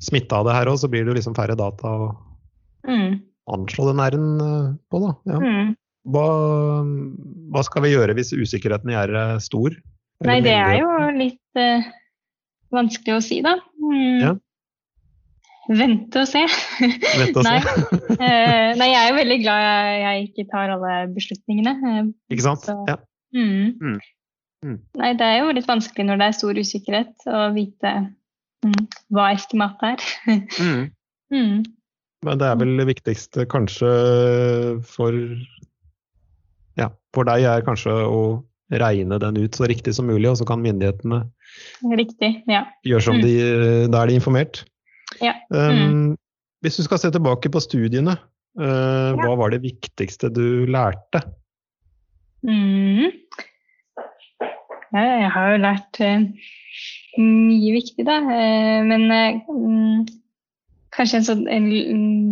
smitta 0.00 0.40
av 0.40 0.46
det 0.46 0.54
her 0.54 0.66
òg, 0.66 0.78
så 0.78 0.88
blir 0.90 1.04
det 1.04 1.12
jo 1.12 1.18
liksom 1.20 1.36
færre 1.36 1.56
data 1.56 1.86
å 1.86 2.16
Mm. 2.88 3.20
anslå 3.48 3.86
den 3.92 4.00
R-en 4.00 4.40
eh, 4.40 4.74
på, 4.90 5.00
da. 5.06 5.14
Ja. 5.32 5.38
Mm. 5.38 5.76
Hva, 6.08 6.26
hva 7.52 7.62
skal 7.64 7.82
vi 7.82 7.92
gjøre 7.92 8.14
hvis 8.16 8.32
usikkerheten 8.32 8.90
i 8.90 8.94
R 8.96 9.14
er 9.14 9.38
stor? 9.38 9.70
Nei, 10.24 10.40
det 10.40 10.54
er 10.54 10.78
jo 10.80 10.88
litt 11.14 11.58
uh, 11.60 11.82
vanskelig 12.72 13.14
å 13.18 13.22
si, 13.22 13.40
da. 13.42 13.56
Mm. 13.78 14.20
Ja. 14.22 14.32
Vente 15.68 16.22
og 16.22 16.28
se. 16.30 16.40
Vente 16.80 17.36
og 17.36 17.44
se. 17.44 17.50
nei. 17.50 17.58
Eh, 18.18 18.70
nei, 18.80 18.86
jeg 18.88 18.98
er 19.02 19.08
jo 19.10 19.16
veldig 19.18 19.38
glad 19.42 19.64
jeg, 19.64 19.98
jeg 20.04 20.28
ikke 20.30 20.44
tar 20.52 20.70
alle 20.74 20.94
beslutningene. 21.14 21.74
Eh, 21.90 22.06
Ikke 22.32 22.46
sant? 22.46 22.64
Så- 22.64 22.76
Ja. 22.88 22.96
Mm. 23.36 23.74
Mm. 23.82 23.98
Mm. 24.64 24.78
Nei, 24.98 25.10
det 25.20 25.26
er 25.28 25.36
jo 25.42 25.52
litt 25.52 25.68
vanskelig 25.68 26.06
når 26.08 26.18
det 26.18 26.26
er 26.30 26.38
stor 26.38 26.56
usikkerhet 26.58 27.26
å 27.28 27.42
vite 27.54 27.92
mm, 28.64 28.86
hva 29.14 29.26
estimatet 29.36 29.92
er. 29.92 30.46
Mm. 30.58 30.86
mm. 31.36 31.58
Men 32.26 32.40
det 32.40 32.48
er 32.48 32.56
vel 32.58 32.72
det 32.80 32.88
viktigste 32.88 33.44
kanskje 33.46 33.90
for 34.88 35.14
ja, 36.78 36.88
for 37.14 37.28
deg 37.28 37.44
er 37.46 37.62
kanskje 37.66 37.92
å 37.92 38.22
regne 38.68 39.16
den 39.22 39.38
ut 39.40 39.56
så 39.56 39.68
riktig 39.70 39.94
som 39.96 40.08
mulig, 40.10 40.28
og 40.30 40.36
så 40.40 40.46
kan 40.48 40.60
myndighetene 40.64 41.22
Riktig. 41.96 42.42
Ja. 42.50 42.64
gjøre 42.84 43.04
som 43.06 43.20
de 43.22 43.32
Da 43.92 44.02
er 44.02 44.10
de 44.10 44.18
informert. 44.18 44.64
Ja. 45.24 45.34
Um, 45.50 46.16
Hvis 46.64 46.78
du 46.78 46.84
skal 46.86 47.00
se 47.02 47.10
tilbake 47.14 47.50
på 47.54 47.62
studiene, 47.62 48.16
uh, 48.58 49.10
hva 49.18 49.34
var 49.38 49.54
det 49.54 49.62
viktigste 49.62 50.30
du 50.34 50.66
lærte? 50.70 51.22
Mm. 52.46 53.10
Ja, 54.94 55.02
jeg 55.02 55.30
har 55.34 55.52
jo 55.52 55.60
lært 55.62 56.00
uh, 56.02 56.52
mye 57.18 57.74
viktig, 57.76 58.06
da. 58.08 58.18
Uh, 58.26 58.80
men 58.88 59.06
mm, 59.10 60.08
kanskje 60.98 61.20
en 61.20 61.26
sånn 61.26 61.44
en 61.52 61.68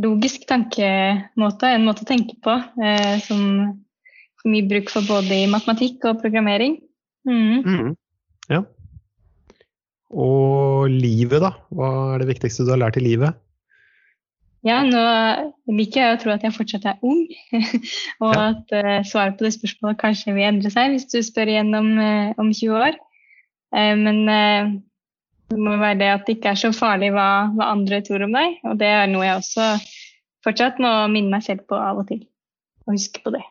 logisk 0.02 0.46
tankemåte, 0.50 1.70
en 1.70 1.86
måte 1.86 2.06
å 2.06 2.08
tenke 2.08 2.36
på, 2.42 2.56
eh, 2.82 3.16
som 3.22 3.42
mye 4.46 4.66
bruk 4.70 4.90
for 4.92 5.06
både 5.06 5.42
i 5.42 5.50
matematikk 5.50 6.06
og 6.10 6.20
programmering. 6.22 6.78
Mm. 7.28 7.62
Mm. 7.66 7.92
Ja. 8.52 8.62
Og 10.14 10.86
livet, 10.92 11.40
da? 11.42 11.52
Hva 11.74 11.90
er 12.14 12.22
det 12.22 12.30
viktigste 12.30 12.66
du 12.66 12.72
har 12.74 12.82
lært 12.84 12.98
i 13.00 13.04
livet? 13.04 13.38
Ja, 14.66 14.80
nå 14.82 15.02
liker 15.76 16.00
jeg 16.00 16.16
å 16.16 16.20
tro 16.22 16.32
at 16.34 16.42
jeg 16.42 16.54
fortsatt 16.54 16.86
er 16.90 17.02
ung, 17.06 17.22
og 18.24 18.32
ja. 18.32 18.48
at 18.48 18.72
uh, 18.74 19.04
svaret 19.06 19.36
på 19.38 19.46
det 19.46 19.52
spørsmålet 19.54 20.00
kanskje 20.00 20.34
vil 20.34 20.48
endre 20.48 20.72
seg 20.74 20.94
hvis 20.94 21.06
du 21.12 21.20
spør 21.22 21.52
igjen 21.52 21.70
om, 21.78 21.92
uh, 22.00 22.32
om 22.42 22.50
20 22.50 22.74
år. 22.74 22.98
Uh, 23.76 23.94
men 24.00 24.24
det 25.46 25.58
må 25.60 25.76
være 25.78 26.00
det 26.00 26.10
at 26.10 26.26
det 26.26 26.38
ikke 26.38 26.54
er 26.54 26.58
så 26.58 26.72
farlig 26.74 27.12
hva, 27.14 27.28
hva, 27.54 27.70
andre 27.76 28.02
tror 28.06 28.26
om 28.26 28.34
deg. 28.34 28.58
Og 28.66 28.78
det 28.80 28.90
er 28.90 29.06
noe 29.10 29.26
jeg 29.26 29.42
også 29.42 29.68
fortsatt 30.46 30.82
må 30.82 30.92
minne 31.12 31.36
meg 31.36 31.46
selv 31.46 31.66
på 31.70 31.78
av 31.78 32.02
og 32.02 32.08
til. 32.10 32.24
Og 32.86 32.96
huske 32.96 33.22
på 33.22 33.34
det. 33.34 33.44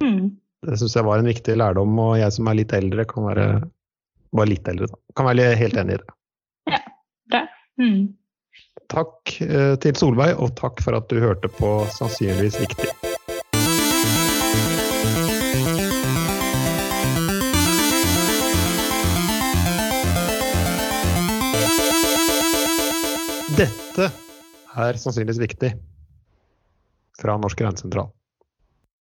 Mm. 0.00 0.36
Det 0.66 0.76
syns 0.76 0.96
jeg 0.96 1.08
var 1.08 1.20
en 1.20 1.30
viktig 1.30 1.56
lærdom, 1.56 1.96
og 2.02 2.18
jeg 2.20 2.36
som 2.36 2.48
er 2.50 2.58
litt 2.58 2.74
eldre, 2.76 3.06
kan 3.08 3.28
være 3.30 3.46
bare 4.36 4.52
litt 4.52 4.68
eldre, 4.70 4.90
da. 4.90 4.98
Kan 5.18 5.28
være 5.30 5.52
helt 5.58 5.78
enig 5.80 5.98
i 5.98 6.00
det. 6.02 6.16
Ja, 6.70 6.80
bra. 7.32 7.44
Mm. 7.80 8.00
Takk 8.90 9.36
eh, 9.46 9.74
til 9.82 9.96
Solveig, 9.98 10.34
og 10.38 10.54
takk 10.58 10.82
for 10.84 10.98
at 10.98 11.10
du 11.10 11.20
hørte 11.22 11.50
på 11.58 11.78
Sannsynligvis 11.94 12.58
viktig. 12.62 12.90
Dette 23.60 24.06
er 24.80 24.96
sannsynligvis 24.96 25.40
viktig 25.42 25.74
fra 27.20 27.34
Norsk 27.36 27.60
Regnesentral. 27.60 28.08